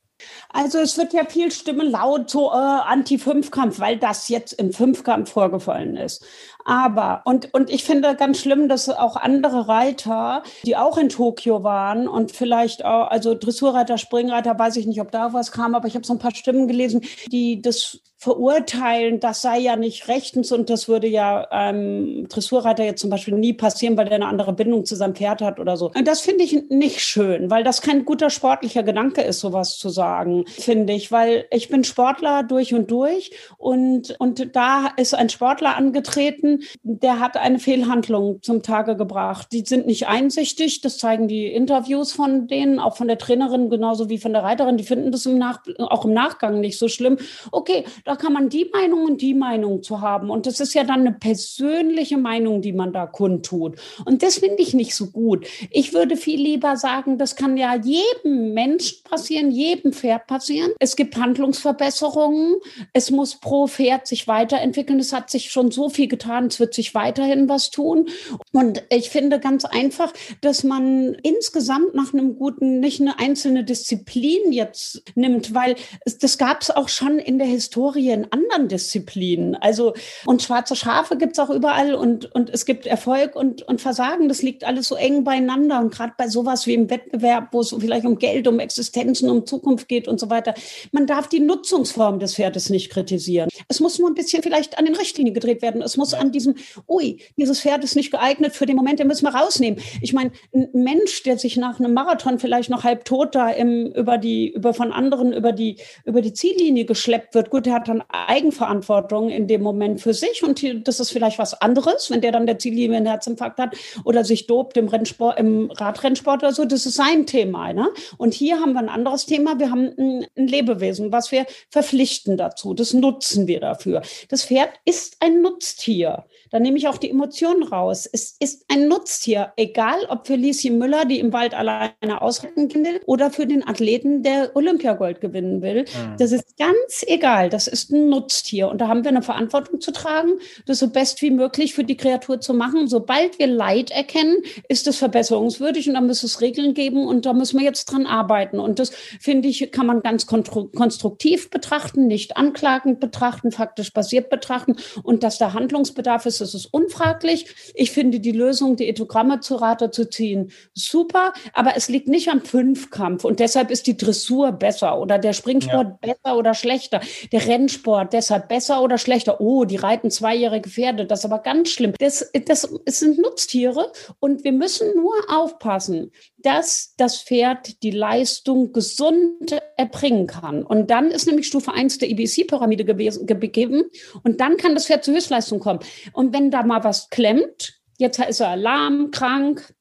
[0.51, 5.33] Also es wird ja viel Stimme laut so äh, Anti-Fünfkampf, weil das jetzt im Fünfkampf
[5.33, 6.25] vorgefallen ist.
[6.65, 11.62] Aber, und, und ich finde ganz schlimm, dass auch andere Reiter, die auch in Tokio
[11.62, 15.89] waren und vielleicht auch, also Dressurreiter, Springreiter, weiß ich nicht, ob da was kam, aber
[15.89, 20.51] ich habe so ein paar Stimmen gelesen, die das verurteilen, das sei ja nicht rechtens
[20.51, 24.55] und das würde ja ähm, Dressurreiter jetzt zum Beispiel nie passieren, weil der eine andere
[24.55, 25.93] Bindung zu seinem Pferd hat oder so.
[25.95, 29.91] Und das finde ich nicht schön, weil das kein guter sportlicher Gedanke ist, sowas zu
[29.91, 35.29] sagen, finde ich, weil ich bin Sportler durch und durch und, und da ist ein
[35.29, 39.49] Sportler angetreten, der hat eine Fehlhandlung zum Tage gebracht.
[39.53, 44.09] Die sind nicht einsichtig, das zeigen die Interviews von denen, auch von der Trainerin genauso
[44.09, 47.19] wie von der Reiterin, die finden das im Nach auch im Nachgang nicht so schlimm.
[47.53, 50.31] Okay, da da kann man die Meinung und die Meinung zu haben.
[50.31, 53.77] Und das ist ja dann eine persönliche Meinung, die man da kundtut.
[54.05, 55.49] Und das finde ich nicht so gut.
[55.71, 60.71] Ich würde viel lieber sagen, das kann ja jedem Menschen passieren, jedem Pferd passieren.
[60.79, 62.55] Es gibt Handlungsverbesserungen.
[62.93, 65.01] Es muss pro Pferd sich weiterentwickeln.
[65.01, 68.09] Es hat sich schon so viel getan es wird sich weiterhin was tun.
[68.53, 74.53] Und ich finde ganz einfach, dass man insgesamt nach einem guten, nicht eine einzelne Disziplin
[74.53, 75.76] jetzt nimmt, weil
[76.20, 79.55] das gab es auch schon in der Historie in anderen Disziplinen.
[79.57, 79.95] Also,
[80.26, 84.28] und schwarze Schafe gibt es auch überall und, und es gibt Erfolg und, und Versagen.
[84.28, 85.80] Das liegt alles so eng beieinander.
[85.80, 89.47] Und gerade bei sowas wie im Wettbewerb, wo es vielleicht um Geld, um Existenzen, um
[89.47, 90.55] Zukunft geht und so weiter,
[90.92, 93.49] man darf die Nutzungsform des Pferdes nicht kritisieren.
[93.68, 95.82] Es muss nur ein bisschen vielleicht an den Richtlinien gedreht werden.
[95.82, 96.57] Es muss an diesem,
[96.89, 99.80] ui, dieses Pferd ist nicht geeignet für den Moment, den müssen wir rausnehmen.
[100.01, 103.87] Ich meine, ein Mensch, der sich nach einem Marathon vielleicht noch halb tot da im,
[103.93, 107.89] über die, über von anderen über die, über die Ziellinie geschleppt wird, gut, der hat
[107.89, 112.32] dann Eigenverantwortung in dem Moment für sich und das ist vielleicht was anderes, wenn der
[112.32, 116.64] dann der Ziellinie einen Herzinfarkt hat oder sich dobt im Rennsport, im Radrennsport oder so,
[116.64, 117.72] das ist sein Thema.
[117.72, 117.89] Ne?
[118.18, 119.59] Und hier haben wir ein anderes Thema.
[119.59, 122.74] Wir haben ein, ein Lebewesen, was wir verpflichten dazu.
[122.74, 124.03] Das nutzen wir dafür.
[124.28, 126.24] Das Pferd ist ein Nutztier.
[126.51, 128.09] Da nehme ich auch die Emotionen raus.
[128.11, 133.01] Es ist ein Nutztier, egal ob für Lieschen Müller, die im Wald alleine ausreiten will,
[133.07, 135.83] oder für den Athleten, der Olympiagold gewinnen will.
[135.83, 136.16] Mhm.
[136.18, 137.49] Das ist ganz egal.
[137.49, 138.68] Das ist ein Nutztier.
[138.68, 140.35] Und da haben wir eine Verantwortung zu tragen,
[140.66, 142.87] das so best wie möglich für die Kreatur zu machen.
[142.87, 144.37] Sobald wir Leid erkennen,
[144.68, 148.07] ist es verbesserungswürdig und da muss es Regeln geben und da müssen wir jetzt dran
[148.07, 148.61] arbeiten.
[148.61, 154.77] Und das, finde ich, kann man ganz konstruktiv betrachten, nicht anklagend betrachten, faktisch basiert betrachten.
[155.03, 157.47] Und dass da Handlungsbedarf ist, das ist unfraglich.
[157.75, 162.29] Ich finde die Lösung, die Ethogramme zu Rate zu ziehen, super, aber es liegt nicht
[162.29, 166.12] am Fünfkampf und deshalb ist die Dressur besser oder der Springsport ja.
[166.12, 167.01] besser oder schlechter,
[167.33, 169.41] der Rennsport deshalb besser oder schlechter.
[169.41, 171.95] Oh, die reiten zweijährige Pferde, das ist aber ganz schlimm.
[171.99, 176.12] Das, das, es sind Nutztiere und wir müssen nur aufpassen,
[176.45, 180.62] dass das Pferd die Leistung gesund erbringen kann.
[180.62, 183.84] Und dann ist nämlich Stufe 1 der IBC-Pyramide gegeben
[184.22, 185.80] und dann kann das Pferd zur Höchstleistung kommen.
[186.12, 189.74] Und wenn da mal was klemmt, jetzt ist er lahm, krank,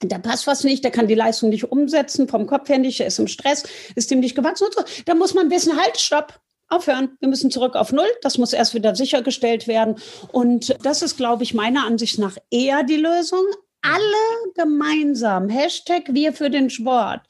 [0.00, 3.08] da passt was nicht, der kann die Leistung nicht umsetzen, vom Kopf her nicht, er
[3.08, 4.82] ist im Stress, ist dem nicht gewachsen und so.
[5.04, 7.16] Da muss man wissen, halt, stopp, aufhören.
[7.20, 8.08] Wir müssen zurück auf Null.
[8.22, 9.96] Das muss erst wieder sichergestellt werden.
[10.32, 13.44] Und das ist, glaube ich, meiner Ansicht nach eher die Lösung.
[13.80, 17.20] Alle gemeinsam, Hashtag wir für den Sport,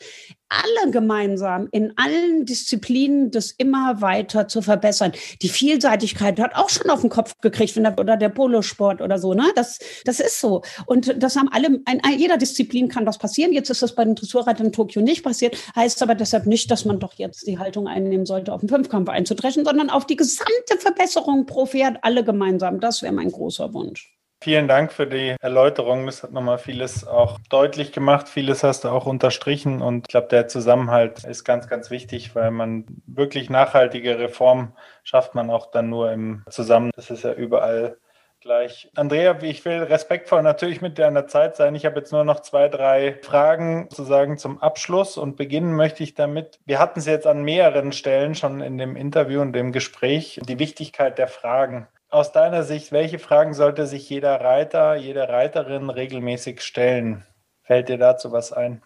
[0.49, 5.12] alle gemeinsam in allen Disziplinen das immer weiter zu verbessern.
[5.42, 9.44] Die Vielseitigkeit hat auch schon auf den Kopf gekriegt, oder der Polosport oder so, ne?
[9.57, 10.62] Das, das ist so.
[10.86, 13.53] Und das haben alle, in jeder Disziplin kann das passieren.
[13.53, 15.57] Jetzt ist das bei den Dressurreitern in Tokio nicht passiert.
[15.76, 19.11] Heißt aber deshalb nicht, dass man doch jetzt die Haltung einnehmen sollte, auf den Fünfkampf
[19.11, 22.80] einzudreschen, sondern auf die gesamte Verbesserung pro Pferd, alle gemeinsam.
[22.80, 24.17] Das wäre mein großer Wunsch.
[24.41, 26.07] Vielen Dank für die Erläuterung.
[26.07, 28.28] Das hat nochmal vieles auch deutlich gemacht.
[28.28, 29.82] Vieles hast du auch unterstrichen.
[29.82, 35.34] Und ich glaube, der Zusammenhalt ist ganz, ganz wichtig, weil man wirklich nachhaltige Reform schafft
[35.34, 36.93] man auch dann nur im Zusammen.
[36.95, 37.97] Das ist ja überall
[38.41, 38.91] gleich.
[38.95, 41.74] Andrea, ich will respektvoll natürlich mit dir an der Zeit sein.
[41.74, 46.14] Ich habe jetzt nur noch zwei, drei Fragen sozusagen zum Abschluss und beginnen möchte ich
[46.14, 46.61] damit.
[46.64, 50.61] Wir hatten es jetzt an mehreren Stellen schon in dem Interview und dem Gespräch, die
[50.61, 56.62] Wichtigkeit der Fragen aus deiner Sicht, welche Fragen sollte sich jeder Reiter, jede Reiterin regelmäßig
[56.62, 57.24] stellen?
[57.62, 58.82] Fällt dir dazu was ein?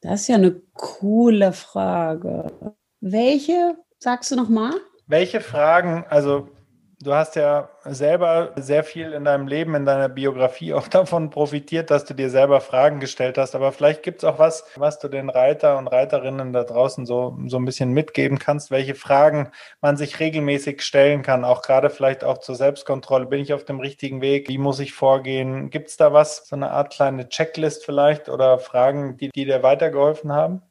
[0.00, 2.76] Das ist ja eine coole Frage.
[3.00, 4.72] Welche, sagst du nochmal?
[5.06, 6.48] Welche Fragen, also
[7.04, 11.90] Du hast ja selber sehr viel in deinem Leben, in deiner Biografie auch davon profitiert,
[11.90, 13.54] dass du dir selber Fragen gestellt hast.
[13.54, 17.36] Aber vielleicht gibt es auch was, was du den Reiter und Reiterinnen da draußen so,
[17.46, 19.50] so ein bisschen mitgeben kannst, welche Fragen
[19.82, 23.26] man sich regelmäßig stellen kann, auch gerade vielleicht auch zur Selbstkontrolle.
[23.26, 24.48] Bin ich auf dem richtigen Weg?
[24.48, 25.68] Wie muss ich vorgehen?
[25.68, 29.62] Gibt es da was, so eine Art kleine Checklist vielleicht oder Fragen, die, die dir
[29.62, 30.62] weitergeholfen haben?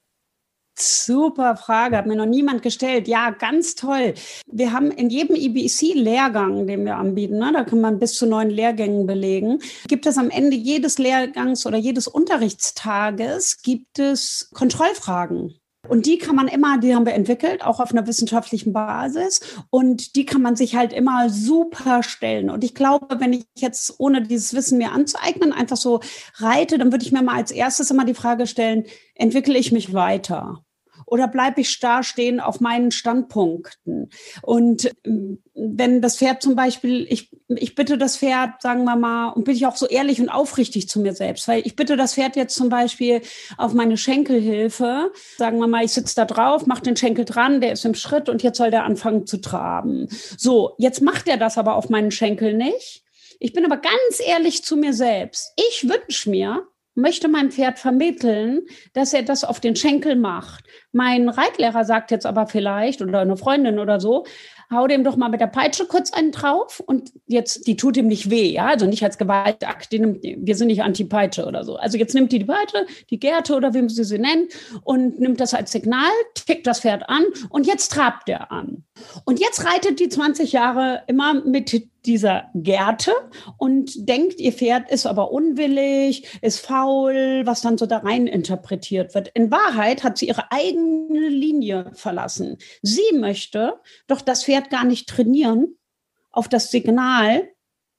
[0.76, 3.08] Super Frage, hat mir noch niemand gestellt.
[3.08, 4.14] Ja, ganz toll.
[4.48, 8.50] Wir haben in jedem EBC-Lehrgang, den wir anbieten, ne, da kann man bis zu neun
[8.50, 15.56] Lehrgängen belegen, gibt es am Ende jedes Lehrgangs oder jedes Unterrichtstages gibt es Kontrollfragen.
[15.90, 19.42] Und die kann man immer, die haben wir entwickelt, auch auf einer wissenschaftlichen Basis.
[19.70, 22.50] Und die kann man sich halt immer super stellen.
[22.50, 26.00] Und ich glaube, wenn ich jetzt ohne dieses Wissen mir anzueignen, einfach so
[26.36, 29.94] reite, dann würde ich mir mal als erstes immer die Frage stellen, entwickle ich mich
[29.94, 30.63] weiter?
[31.06, 34.10] Oder bleibe ich starr stehen auf meinen Standpunkten?
[34.42, 39.30] Und ähm, wenn das Pferd zum Beispiel, ich, ich bitte das Pferd, sagen wir mal,
[39.30, 42.16] und bin ich auch so ehrlich und aufrichtig zu mir selbst, weil ich bitte das
[42.16, 43.22] Pferd jetzt zum Beispiel
[43.58, 47.74] auf meine Schenkelhilfe, sagen wir mal, ich sitze da drauf, mache den Schenkel dran, der
[47.74, 50.08] ist im Schritt und jetzt soll der anfangen zu traben.
[50.38, 53.04] So, jetzt macht er das aber auf meinen Schenkel nicht.
[53.40, 55.54] Ich bin aber ganz ehrlich zu mir selbst.
[55.58, 58.62] Ich wünsche mir, möchte meinem Pferd vermitteln,
[58.94, 60.66] dass er das auf den Schenkel macht.
[60.92, 64.26] Mein Reitlehrer sagt jetzt aber vielleicht, oder eine Freundin oder so,
[64.72, 68.08] hau dem doch mal mit der Peitsche kurz einen drauf und jetzt, die tut ihm
[68.08, 71.76] nicht weh, ja, also nicht als Gewaltakt, die nimmt, wir sind nicht Anti-Peitsche oder so.
[71.76, 74.52] Also jetzt nimmt die die Peitsche, die Gerte oder wie man sie nennt
[74.84, 78.84] und nimmt das als Signal, tickt das Pferd an und jetzt trabt er an.
[79.26, 81.72] Und jetzt reitet die 20 Jahre immer mit
[82.06, 83.12] dieser Gerte
[83.58, 89.16] und denkt, ihr Pferd ist aber unwillig, ist faul, was dann so da rein interpretiert
[89.16, 89.30] wird.
[89.30, 92.58] In Wahrheit hat sie ihre eigene Linie verlassen.
[92.82, 95.78] Sie möchte doch das Pferd gar nicht trainieren
[96.32, 97.50] auf das Signal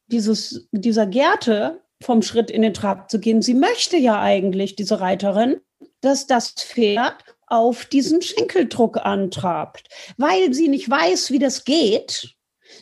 [0.06, 3.40] dieses, dieser Gerte vom Schritt in den Trab zu gehen.
[3.40, 5.60] Sie möchte ja eigentlich, diese Reiterin,
[6.00, 9.88] dass das Pferd auf diesen Schenkeldruck antrabt,
[10.18, 12.34] weil sie nicht weiß, wie das geht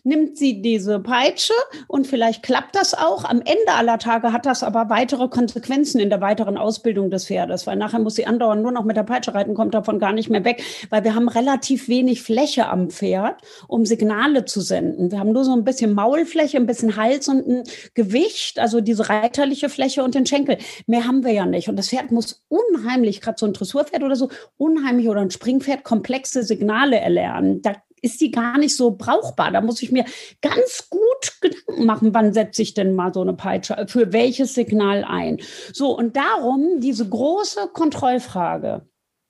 [0.05, 1.55] nimmt sie diese Peitsche
[1.89, 3.25] und vielleicht klappt das auch.
[3.25, 7.67] Am Ende aller Tage hat das aber weitere Konsequenzen in der weiteren Ausbildung des Pferdes,
[7.67, 10.31] weil nachher muss sie andauernd nur noch mit der Peitsche reiten, kommt davon gar nicht
[10.31, 15.11] mehr weg, weil wir haben relativ wenig Fläche am Pferd, um Signale zu senden.
[15.11, 17.63] Wir haben nur so ein bisschen Maulfläche, ein bisschen Hals und ein
[17.95, 20.59] Gewicht, also diese reiterliche Fläche und den Schenkel.
[20.87, 21.69] Mehr haben wir ja nicht.
[21.69, 25.85] Und das Pferd muss unheimlich, gerade so ein Dressurpferd oder so, unheimlich oder ein Springpferd
[25.85, 27.63] komplexe Signale erlernen.
[27.63, 29.51] Da ist die gar nicht so brauchbar.
[29.53, 30.05] Da muss ich mir
[30.41, 35.05] ganz gut Gedanken machen, wann setze ich denn mal so eine Peitsche, für welches Signal
[35.05, 35.41] ein.
[35.73, 38.87] So, und darum diese große Kontrollfrage.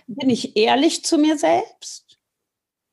[0.07, 2.19] Bin ich ehrlich zu mir selbst?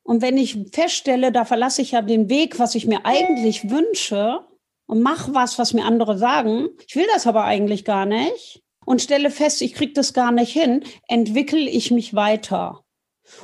[0.02, 4.40] Und wenn ich feststelle, da verlasse ich ja den Weg, was ich mir eigentlich wünsche
[4.86, 9.02] und mache was, was mir andere sagen, ich will das aber eigentlich gar nicht und
[9.02, 12.84] stelle fest, ich kriege das gar nicht hin, entwickle ich mich weiter.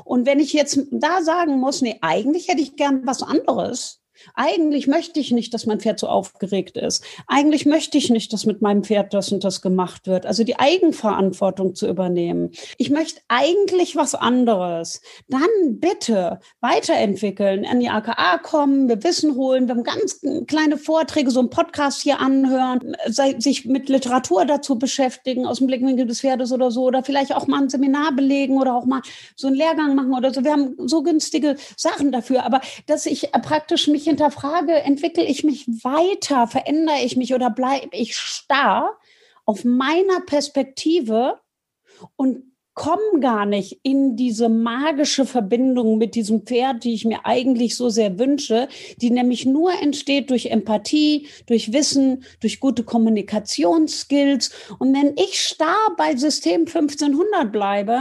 [0.04, 4.00] Und wenn ich jetzt da sagen muss, nee, eigentlich hätte ich gern was anderes,
[4.34, 7.04] eigentlich möchte ich nicht, dass mein Pferd so aufgeregt ist.
[7.26, 10.26] Eigentlich möchte ich nicht, dass mit meinem Pferd das und das gemacht wird.
[10.26, 12.50] Also die Eigenverantwortung zu übernehmen.
[12.78, 15.00] Ich möchte eigentlich was anderes.
[15.28, 21.30] Dann bitte weiterentwickeln, an die AKA kommen, wir Wissen holen, wir haben ganz kleine Vorträge,
[21.30, 26.52] so einen Podcast hier anhören, sich mit Literatur dazu beschäftigen, aus dem Blickwinkel des Pferdes
[26.52, 29.02] oder so, oder vielleicht auch mal ein Seminar belegen oder auch mal
[29.34, 30.44] so einen Lehrgang machen oder so.
[30.44, 32.44] Wir haben so günstige Sachen dafür.
[32.44, 37.94] Aber dass ich praktisch mich hinterfrage, entwickle ich mich weiter, verändere ich mich oder bleibe
[37.96, 38.98] ich starr
[39.44, 41.38] auf meiner Perspektive
[42.16, 47.74] und komme gar nicht in diese magische Verbindung mit diesem Pferd, die ich mir eigentlich
[47.74, 48.68] so sehr wünsche,
[48.98, 54.50] die nämlich nur entsteht durch Empathie, durch Wissen, durch gute Kommunikationsskills.
[54.78, 57.98] Und wenn ich starr bei System 1500 bleibe,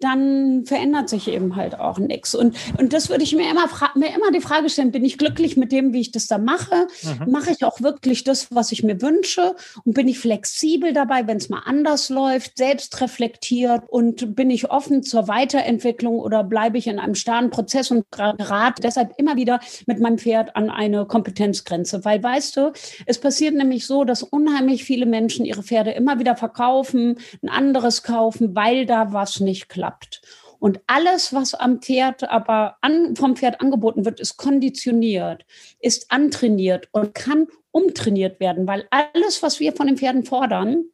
[0.00, 2.34] dann verändert sich eben halt auch nichts.
[2.34, 5.56] Und, und das würde ich mir immer, mir immer die Frage stellen, bin ich glücklich
[5.56, 6.88] mit dem, wie ich das da mache?
[7.02, 7.32] Mhm.
[7.32, 9.56] Mache ich auch wirklich das, was ich mir wünsche?
[9.86, 14.50] Und bin ich flexibel dabei, wenn es mal anders läuft, selbst reflektiert und und bin
[14.50, 19.36] ich offen zur Weiterentwicklung oder bleibe ich in einem starren Prozess und gerate deshalb immer
[19.36, 22.04] wieder mit meinem Pferd an eine Kompetenzgrenze.
[22.04, 22.72] Weil weißt du,
[23.06, 28.02] es passiert nämlich so, dass unheimlich viele Menschen ihre Pferde immer wieder verkaufen, ein anderes
[28.02, 30.22] kaufen, weil da was nicht klappt.
[30.58, 35.46] Und alles, was am Pferd aber an, vom Pferd angeboten wird, ist konditioniert,
[35.78, 40.84] ist antrainiert und kann umtrainiert werden, weil alles, was wir von den Pferden fordern,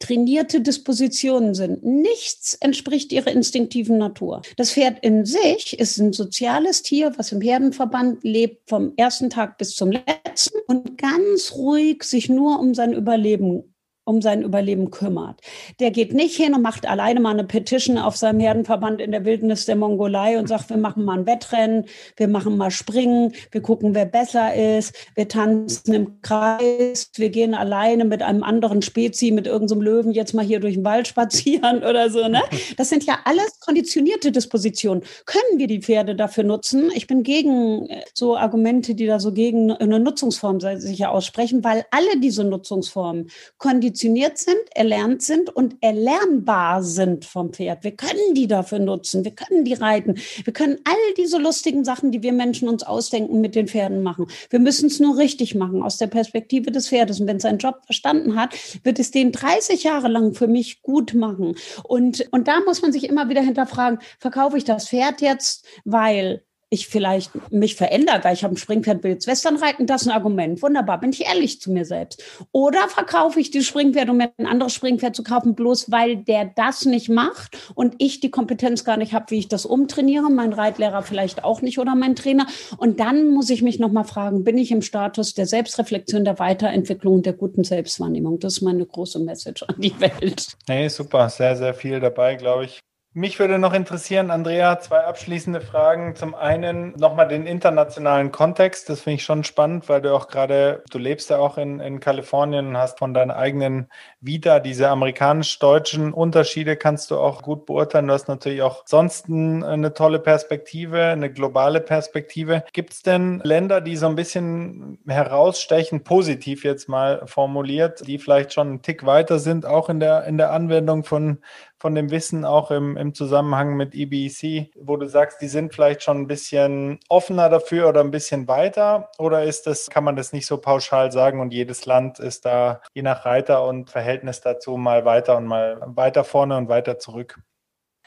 [0.00, 1.84] trainierte Dispositionen sind.
[1.84, 4.42] Nichts entspricht ihrer instinktiven Natur.
[4.56, 9.58] Das Pferd in sich ist ein soziales Tier, was im Herdenverband lebt, vom ersten Tag
[9.58, 13.74] bis zum letzten und ganz ruhig sich nur um sein Überleben
[14.08, 15.40] um sein Überleben kümmert.
[15.80, 19.26] Der geht nicht hin und macht alleine mal eine Petition auf seinem Herdenverband in der
[19.26, 21.84] Wildnis der Mongolei und sagt, wir machen mal ein Wettrennen,
[22.16, 27.54] wir machen mal Springen, wir gucken, wer besser ist, wir tanzen im Kreis, wir gehen
[27.54, 31.78] alleine mit einem anderen Spezi, mit irgendeinem Löwen jetzt mal hier durch den Wald spazieren
[31.88, 32.28] oder so.
[32.28, 32.40] Ne?
[32.78, 35.02] Das sind ja alles konditionierte Dispositionen.
[35.26, 36.90] Können wir die Pferde dafür nutzen?
[36.94, 41.62] Ich bin gegen äh, so Argumente, die da so gegen eine Nutzungsform sich ja aussprechen,
[41.62, 43.28] weil alle diese Nutzungsformen
[43.58, 47.82] konditioniert konditioniert sind, erlernt sind und erlernbar sind vom Pferd.
[47.82, 52.12] Wir können die dafür nutzen, wir können die reiten, wir können all diese lustigen Sachen,
[52.12, 54.26] die wir Menschen uns ausdenken, mit den Pferden machen.
[54.50, 57.20] Wir müssen es nur richtig machen aus der Perspektive des Pferdes.
[57.20, 60.82] Und wenn es seinen Job verstanden hat, wird es den 30 Jahre lang für mich
[60.82, 61.56] gut machen.
[61.82, 66.44] Und, und da muss man sich immer wieder hinterfragen, verkaufe ich das Pferd jetzt, weil
[66.70, 70.08] ich vielleicht mich verändert, weil ich habe ein Springpferd, will jetzt Western reiten, das ist
[70.08, 70.60] ein Argument.
[70.62, 72.22] Wunderbar, bin ich ehrlich zu mir selbst.
[72.52, 76.50] Oder verkaufe ich die Springpferd, um mir ein anderes Springpferd zu kaufen, bloß weil der
[76.56, 80.52] das nicht macht und ich die Kompetenz gar nicht habe, wie ich das umtrainiere, mein
[80.52, 82.46] Reitlehrer vielleicht auch nicht oder mein Trainer.
[82.76, 87.22] Und dann muss ich mich nochmal fragen, bin ich im Status der Selbstreflexion, der Weiterentwicklung,
[87.22, 88.38] der guten Selbstwahrnehmung?
[88.40, 90.48] Das ist meine große Message an die Welt.
[90.68, 92.80] Nee, super, sehr, sehr viel dabei, glaube ich.
[93.14, 96.14] Mich würde noch interessieren, Andrea, zwei abschließende Fragen.
[96.14, 98.90] Zum einen nochmal den internationalen Kontext.
[98.90, 102.00] Das finde ich schon spannend, weil du auch gerade, du lebst ja auch in, in
[102.00, 103.88] Kalifornien und hast von deinen eigenen
[104.20, 108.08] Vita diese amerikanisch-deutschen Unterschiede kannst du auch gut beurteilen.
[108.08, 112.62] Du hast natürlich auch sonst eine tolle Perspektive, eine globale Perspektive.
[112.74, 118.52] Gibt es denn Länder, die so ein bisschen herausstechen, positiv jetzt mal formuliert, die vielleicht
[118.52, 121.38] schon einen Tick weiter sind, auch in der, in der Anwendung von
[121.80, 126.02] von dem Wissen auch im, im Zusammenhang mit EBC, wo du sagst, die sind vielleicht
[126.02, 129.10] schon ein bisschen offener dafür oder ein bisschen weiter?
[129.18, 132.80] Oder ist das, kann man das nicht so pauschal sagen und jedes Land ist da
[132.94, 137.40] je nach Reiter und Verhältnis dazu mal weiter und mal weiter vorne und weiter zurück?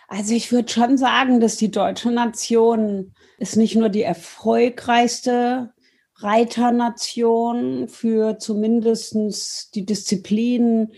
[0.09, 5.72] Also ich würde schon sagen, dass die deutsche Nation ist nicht nur die erfolgreichste
[6.17, 10.91] Reiternation für zumindest die Disziplin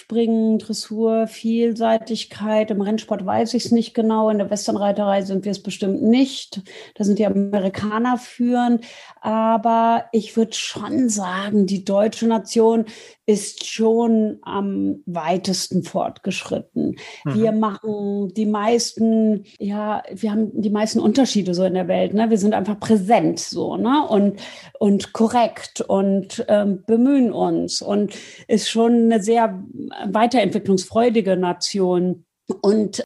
[0.00, 2.70] Springen, Dressur, Vielseitigkeit.
[2.70, 4.30] Im Rennsport weiß ich es nicht genau.
[4.30, 6.62] In der Westernreiterei sind wir es bestimmt nicht.
[6.94, 8.82] Da sind die Amerikaner führend.
[9.20, 12.86] Aber ich würde schon sagen, die deutsche Nation
[13.30, 16.96] ist schon am weitesten fortgeschritten.
[17.24, 17.34] Mhm.
[17.34, 22.12] Wir machen die meisten, ja, wir haben die meisten Unterschiede so in der Welt.
[22.12, 22.28] Ne?
[22.28, 24.04] Wir sind einfach präsent so, ne?
[24.08, 24.40] Und,
[24.80, 28.14] und korrekt und ähm, bemühen uns und
[28.48, 29.62] ist schon eine sehr
[30.08, 32.24] weiterentwicklungsfreudige Nation.
[32.62, 33.04] Und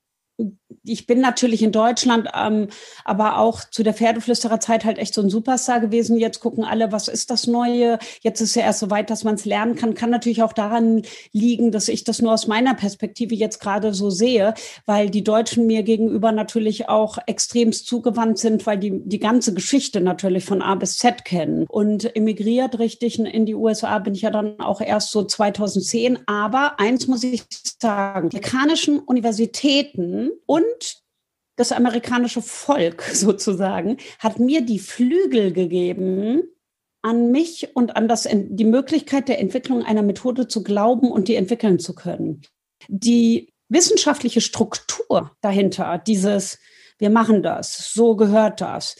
[0.82, 2.68] ich bin natürlich in Deutschland, ähm,
[3.04, 6.18] aber auch zu der Pferdeflüstererzeit halt echt so ein Superstar gewesen.
[6.18, 7.98] Jetzt gucken alle, was ist das Neue?
[8.20, 9.94] Jetzt ist ja erst so weit, dass man es lernen kann.
[9.94, 11.02] Kann natürlich auch daran
[11.32, 14.54] liegen, dass ich das nur aus meiner Perspektive jetzt gerade so sehe,
[14.86, 20.00] weil die Deutschen mir gegenüber natürlich auch extremst zugewandt sind, weil die die ganze Geschichte
[20.00, 21.66] natürlich von A bis Z kennen.
[21.68, 26.20] Und emigriert richtig in die USA bin ich ja dann auch erst so 2010.
[26.26, 27.42] Aber eins muss ich
[27.80, 30.63] sagen, die amerikanischen Universitäten und
[31.56, 36.42] das amerikanische Volk sozusagen hat mir die Flügel gegeben,
[37.02, 41.34] an mich und an das, die Möglichkeit der Entwicklung einer Methode zu glauben und die
[41.34, 42.40] entwickeln zu können.
[42.88, 46.58] Die wissenschaftliche Struktur dahinter, dieses,
[46.98, 48.96] wir machen das, so gehört das,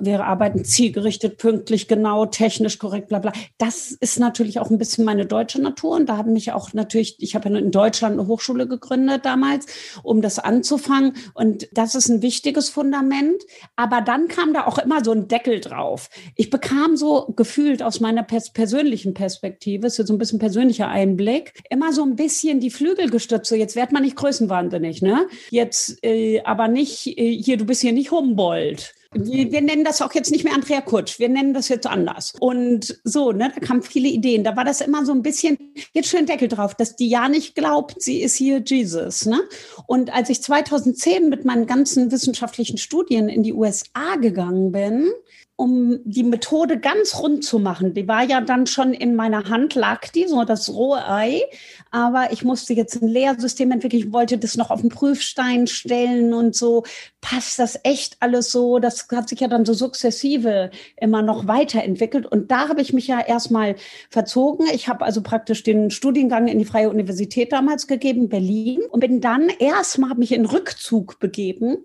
[0.00, 3.32] wir arbeiten zielgerichtet, pünktlich, genau, technisch korrekt, bla bla.
[3.58, 5.96] Das ist natürlich auch ein bisschen meine deutsche Natur.
[5.96, 9.66] Und da haben mich auch natürlich, ich habe ja in Deutschland eine Hochschule gegründet damals,
[10.02, 11.14] um das anzufangen.
[11.34, 13.42] Und das ist ein wichtiges Fundament.
[13.76, 16.10] Aber dann kam da auch immer so ein Deckel drauf.
[16.34, 20.88] Ich bekam so gefühlt aus meiner pers persönlichen Perspektive, ist jetzt so ein bisschen persönlicher
[20.88, 23.48] Einblick, immer so ein bisschen die Flügel gestützt.
[23.48, 25.28] So, jetzt wird man nicht größenwahnsinnig, ne?
[25.50, 30.02] Jetzt äh, aber nicht, äh, hier, du bist hier nicht Humboldt wir, wir, nennen das
[30.02, 32.34] auch jetzt nicht mehr Andrea Kutsch, wir nennen das jetzt anders.
[32.40, 34.44] Und so, ne, da kamen viele Ideen.
[34.44, 35.58] Da war das immer so ein bisschen,
[35.92, 39.26] jetzt schön Deckel drauf, dass die ja nicht glaubt, sie ist hier Jesus.
[39.26, 39.40] Ne?
[39.86, 45.10] Und als ich 2010 mit meinen ganzen wissenschaftlichen Studien in die USA gegangen bin,
[45.56, 47.94] um die Methode ganz rund zu machen.
[47.94, 51.42] Die war ja dann schon in meiner Hand, lag die, so das rohe Ei.
[51.90, 54.00] Aber ich musste jetzt ein Lehrsystem entwickeln.
[54.00, 56.84] Ich wollte das noch auf den Prüfstein stellen und so.
[57.28, 58.78] Passt das echt alles so?
[58.78, 62.24] Das hat sich ja dann so sukzessive immer noch weiterentwickelt.
[62.24, 63.74] Und da habe ich mich ja erstmal
[64.10, 64.64] verzogen.
[64.72, 68.82] Ich habe also praktisch den Studiengang in die Freie Universität damals gegeben, Berlin.
[68.90, 71.78] Und bin dann erstmal mich in Rückzug begeben.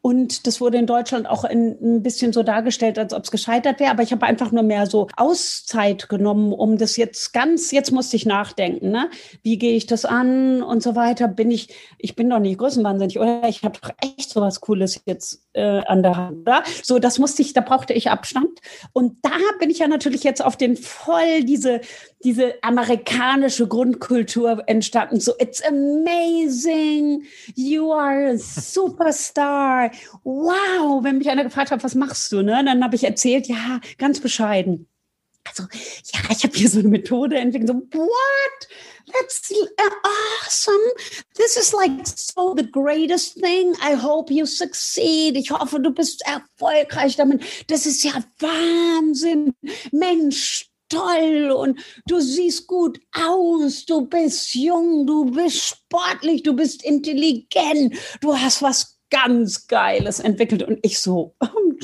[0.00, 3.80] Und das wurde in Deutschland auch in, ein bisschen so dargestellt, als ob es gescheitert
[3.80, 7.90] wäre, aber ich habe einfach nur mehr so Auszeit genommen, um das jetzt ganz, jetzt
[7.90, 9.10] musste ich nachdenken, ne?
[9.42, 11.26] Wie gehe ich das an und so weiter?
[11.26, 13.48] Bin ich, ich bin doch nicht größenwahnsinnig, oder?
[13.48, 16.62] Ich habe doch echt so was Cooles jetzt äh, an der Hand, oder?
[16.82, 18.60] So, das musste ich, da brauchte ich Abstand.
[18.92, 21.80] Und da bin ich ja natürlich jetzt auf den voll diese,
[22.22, 25.20] diese amerikanische Grundkultur entstanden.
[25.20, 27.24] So, it's amazing.
[27.54, 29.90] You are a superstar.
[30.24, 31.02] Wow.
[31.02, 32.62] Wenn mich einer gefragt hat, was machst du, ne?
[32.64, 34.86] Dann habe ich erzählt, ja, ganz bescheiden.
[35.46, 35.64] Also,
[36.12, 37.68] ja, ich habe hier so eine Methode entwickelt.
[37.68, 38.68] So, what?
[39.12, 39.52] That's
[40.44, 40.86] awesome.
[41.36, 43.74] This is like so the greatest thing.
[43.82, 45.36] I hope you succeed.
[45.36, 47.42] Ich hoffe, du bist erfolgreich damit.
[47.68, 49.54] Das ist ja Wahnsinn.
[49.92, 56.84] Mensch, toll und du siehst gut aus, du bist jung, du bist sportlich, du bist
[56.84, 60.62] intelligent, du hast was ganz Geiles entwickelt.
[60.62, 61.36] Und ich so,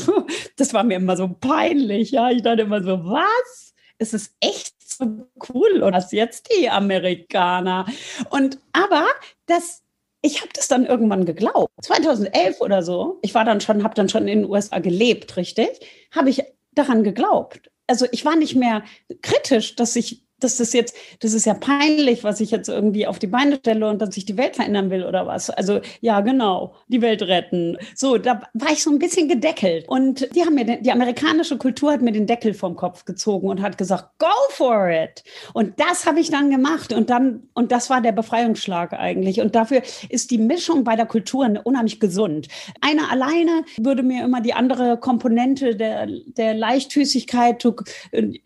[0.57, 2.11] das war mir immer so peinlich.
[2.11, 3.75] Ja, ich dachte immer so, was?
[3.99, 5.83] Ist es echt so cool?
[5.83, 7.87] Oder was jetzt die Amerikaner?
[8.31, 9.07] Und aber
[9.47, 9.83] das
[10.23, 11.73] ich habe das dann irgendwann geglaubt.
[11.83, 15.69] 2011 oder so, ich war dann schon, habe dann schon in den USA gelebt, richtig,
[16.15, 17.71] habe ich daran geglaubt.
[17.87, 18.85] Also ich war nicht mehr
[19.23, 23.19] kritisch, dass ich dass das jetzt, das ist ja peinlich, was ich jetzt irgendwie auf
[23.19, 25.51] die Beine stelle und dass ich die Welt verändern will oder was.
[25.51, 27.77] Also ja, genau, die Welt retten.
[27.95, 29.89] So, da war ich so ein bisschen gedeckelt.
[29.89, 33.49] Und die haben mir, den, die amerikanische Kultur hat mir den Deckel vom Kopf gezogen
[33.49, 35.23] und hat gesagt, go for it.
[35.53, 39.41] Und das habe ich dann gemacht und dann, und das war der Befreiungsschlag eigentlich.
[39.41, 42.49] Und dafür ist die Mischung bei der Kultur unheimlich gesund.
[42.81, 47.65] Eine alleine würde mir immer die andere Komponente der, der Leichtfüßigkeit,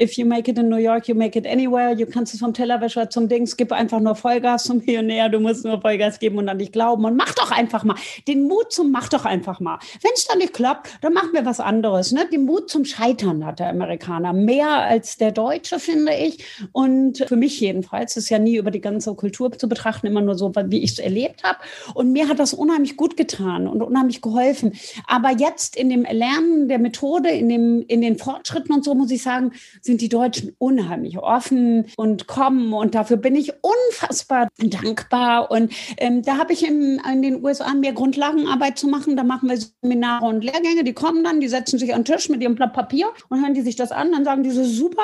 [0.01, 2.41] if you make it in New York, you make it anywhere Millionär, du kannst es
[2.41, 6.39] vom Tellerwäscher zum Dings, gib einfach nur Vollgas zum Millionär, du musst nur Vollgas geben
[6.39, 7.97] und an dich glauben und mach doch einfach mal.
[8.27, 9.79] Den Mut zum mach doch einfach mal.
[10.03, 12.13] Wenn es dann nicht klappt, dann machen wir was anderes.
[12.13, 12.27] Ne?
[12.33, 16.45] Den Mut zum Scheitern hat der Amerikaner mehr als der Deutsche, finde ich.
[16.73, 20.37] Und für mich jedenfalls ist ja nie über die ganze Kultur zu betrachten, immer nur
[20.37, 21.59] so, wie ich es erlebt habe.
[21.95, 24.73] Und mir hat das unheimlich gut getan und unheimlich geholfen.
[25.07, 29.11] Aber jetzt in dem Erlernen der Methode, in, dem, in den Fortschritten und so, muss
[29.11, 32.73] ich sagen, sind die Deutschen unheimlich offen und kommen.
[32.73, 35.51] Und dafür bin ich unfassbar dankbar.
[35.51, 39.17] Und ähm, da habe ich in, in den USA mehr Grundlagenarbeit zu machen.
[39.17, 40.85] Da machen wir Seminare und Lehrgänge.
[40.85, 43.55] Die kommen dann, die setzen sich an den Tisch mit ihrem Blatt Papier und hören
[43.55, 44.13] die sich das an.
[44.13, 45.03] Dann sagen die so, super,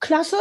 [0.00, 0.36] klasse,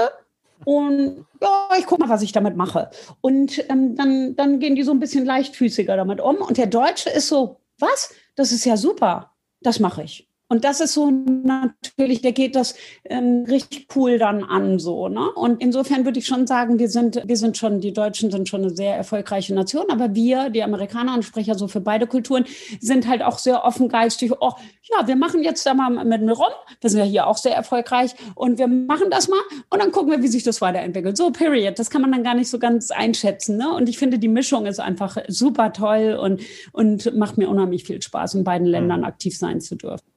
[0.63, 2.89] und ja, ich gucke mal, was ich damit mache.
[3.21, 6.37] Und ähm, dann, dann gehen die so ein bisschen leichtfüßiger damit um.
[6.37, 8.13] Und der Deutsche ist so, was?
[8.35, 9.35] Das ist ja super.
[9.61, 10.29] Das mache ich.
[10.47, 12.75] Und das ist so natürlich, der geht das
[13.05, 15.31] ähm, richtig cool dann an, so, ne?
[15.31, 18.61] Und insofern würde ich schon sagen, wir sind, wir sind schon, die Deutschen sind schon
[18.61, 22.45] eine sehr erfolgreiche Nation, aber wir, die Amerikaner und Sprecher so für beide Kulturen,
[22.79, 24.33] sind halt auch sehr offengeistig.
[24.39, 24.51] Oh,
[24.83, 26.53] ja, wir machen jetzt da mal mit mir rum.
[26.79, 29.39] Wir sind ja hier auch sehr erfolgreich und wir machen das mal
[29.71, 31.17] und dann gucken wir, wie sich das weiterentwickelt.
[31.17, 31.79] So, period.
[31.79, 33.73] Das kann man dann gar nicht so ganz einschätzen, ne?
[33.73, 36.41] Und ich finde, die Mischung ist einfach super toll und,
[36.71, 39.07] und macht mir unheimlich viel Spaß, in beiden Ländern mhm.
[39.07, 40.14] aktiv sein zu dürfen.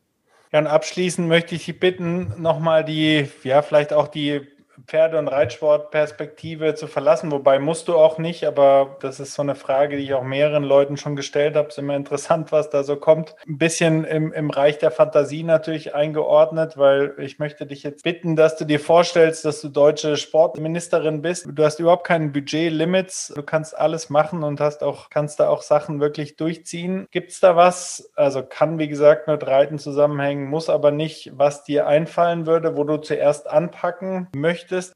[0.53, 4.47] Ja, und abschließend möchte ich Sie bitten, nochmal die, ja, vielleicht auch die
[4.87, 7.33] Pferde- und Reitsportperspektive zu verlassen.
[7.33, 10.63] Wobei musst du auch nicht, aber das ist so eine Frage, die ich auch mehreren
[10.63, 11.69] Leuten schon gestellt habe.
[11.69, 13.35] Ist immer interessant, was da so kommt.
[13.47, 18.37] Ein bisschen im, im Reich der Fantasie natürlich eingeordnet, weil ich möchte dich jetzt bitten,
[18.37, 21.47] dass du dir vorstellst, dass du deutsche Sportministerin bist.
[21.51, 23.33] Du hast überhaupt keinen Budgetlimits.
[23.35, 27.09] Du kannst alles machen und hast auch, kannst da auch Sachen wirklich durchziehen.
[27.11, 28.11] Gibt es da was?
[28.15, 32.85] Also kann, wie gesagt, mit Reiten zusammenhängen, muss aber nicht, was dir einfallen würde, wo
[32.85, 34.95] du zuerst anpacken möchtest möchtest?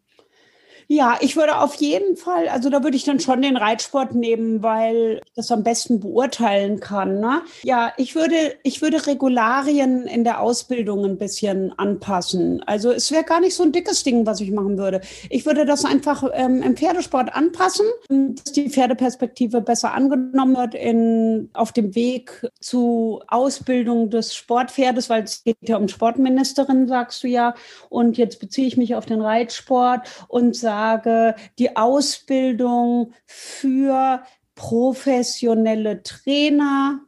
[0.95, 4.62] Ja, ich würde auf jeden Fall, also da würde ich dann schon den Reitsport nehmen,
[4.62, 7.18] weil ich das am besten beurteilen kann.
[7.18, 7.40] Ne?
[7.62, 12.62] Ja, ich würde, ich würde Regularien in der Ausbildung ein bisschen anpassen.
[12.66, 15.01] Also es wäre gar nicht so ein dickes Ding, was ich machen würde.
[15.30, 21.49] Ich würde das einfach ähm, im Pferdesport anpassen, dass die Pferdeperspektive besser angenommen wird in,
[21.55, 27.28] auf dem Weg zu Ausbildung des Sportpferdes, weil es geht ja um Sportministerin, sagst du
[27.28, 27.55] ja.
[27.88, 34.22] Und jetzt beziehe ich mich auf den Reitsport und sage, sage, die Ausbildung für
[34.55, 37.01] professionelle Trainer,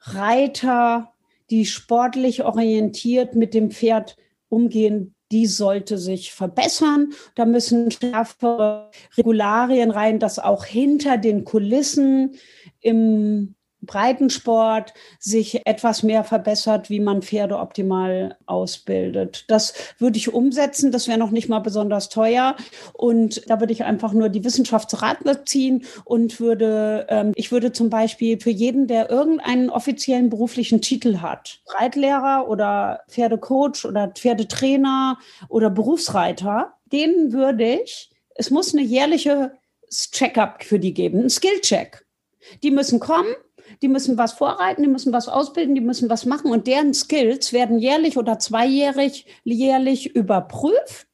[0.00, 1.12] Reiter,
[1.50, 4.16] die sportlich orientiert mit dem Pferd
[4.48, 7.12] umgehen, die sollte sich verbessern.
[7.34, 12.36] Da müssen schärfere Regularien rein, dass auch hinter den Kulissen
[12.80, 13.55] im
[13.86, 19.44] Breitensport sich etwas mehr verbessert, wie man Pferde optimal ausbildet.
[19.48, 20.92] Das würde ich umsetzen.
[20.92, 22.56] Das wäre noch nicht mal besonders teuer.
[22.92, 27.90] Und da würde ich einfach nur die Wissenschaftsratler ziehen und würde, ähm, ich würde zum
[27.90, 35.18] Beispiel für jeden, der irgendeinen offiziellen beruflichen Titel hat, Reitlehrer oder Pferdecoach oder Pferdetrainer
[35.48, 39.52] oder Berufsreiter, denen würde ich, es muss eine jährliche
[39.90, 42.04] Check-up für die geben, ein Skill-Check.
[42.62, 43.34] Die müssen kommen,
[43.82, 47.52] die müssen was vorreiten, die müssen was ausbilden, die müssen was machen und deren Skills
[47.52, 51.06] werden jährlich oder zweijährig jährlich überprüft,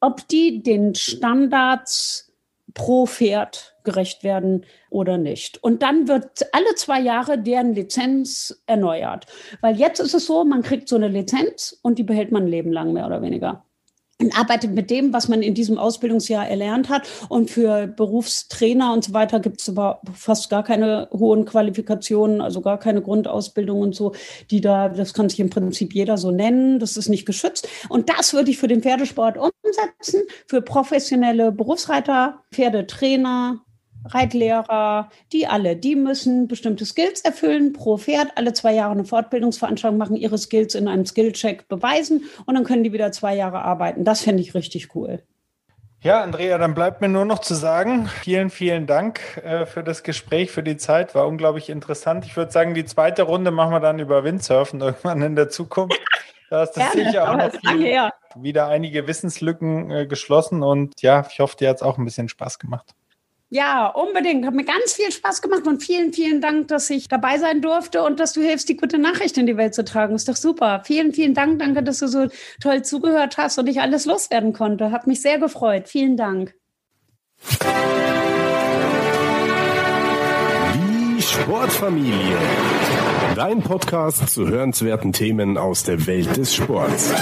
[0.00, 2.32] ob die den Standards
[2.74, 5.62] pro Pferd gerecht werden oder nicht.
[5.62, 9.26] Und dann wird alle zwei Jahre deren Lizenz erneuert.
[9.60, 12.48] Weil jetzt ist es so, man kriegt so eine Lizenz und die behält man ein
[12.48, 13.64] Leben lang mehr oder weniger
[14.20, 17.08] und arbeitet mit dem, was man in diesem Ausbildungsjahr erlernt hat.
[17.28, 22.60] Und für Berufstrainer und so weiter gibt es aber fast gar keine hohen Qualifikationen, also
[22.60, 24.12] gar keine Grundausbildung und so,
[24.50, 27.68] die da, das kann sich im Prinzip jeder so nennen, das ist nicht geschützt.
[27.88, 33.60] Und das würde ich für den Pferdesport umsetzen, für professionelle Berufsreiter, Pferdetrainer,
[34.04, 39.98] Reitlehrer, die alle, die müssen bestimmte Skills erfüllen pro Pferd, alle zwei Jahre eine Fortbildungsveranstaltung
[39.98, 44.04] machen, ihre Skills in einem Skillcheck beweisen und dann können die wieder zwei Jahre arbeiten.
[44.04, 45.22] Das fände ich richtig cool.
[46.02, 50.02] Ja, Andrea, dann bleibt mir nur noch zu sagen, vielen, vielen Dank äh, für das
[50.02, 51.14] Gespräch, für die Zeit.
[51.14, 52.24] War unglaublich interessant.
[52.24, 56.00] Ich würde sagen, die zweite Runde machen wir dann über Windsurfen irgendwann in der Zukunft.
[56.48, 61.38] Da ist das sicher auch noch viel, wieder einige Wissenslücken äh, geschlossen und ja, ich
[61.38, 62.94] hoffe, dir hat es auch ein bisschen Spaß gemacht.
[63.52, 64.46] Ja, unbedingt.
[64.46, 68.04] Hat mir ganz viel Spaß gemacht und vielen, vielen Dank, dass ich dabei sein durfte
[68.04, 70.14] und dass du hilfst, die gute Nachricht in die Welt zu tragen.
[70.14, 70.82] Ist doch super.
[70.84, 71.58] Vielen, vielen Dank.
[71.58, 72.28] Danke, dass du so
[72.60, 74.92] toll zugehört hast und ich alles loswerden konnte.
[74.92, 75.88] Hat mich sehr gefreut.
[75.88, 76.54] Vielen Dank.
[81.16, 82.38] Die Sportfamilie.
[83.34, 87.12] Dein Podcast zu hörenswerten Themen aus der Welt des Sports.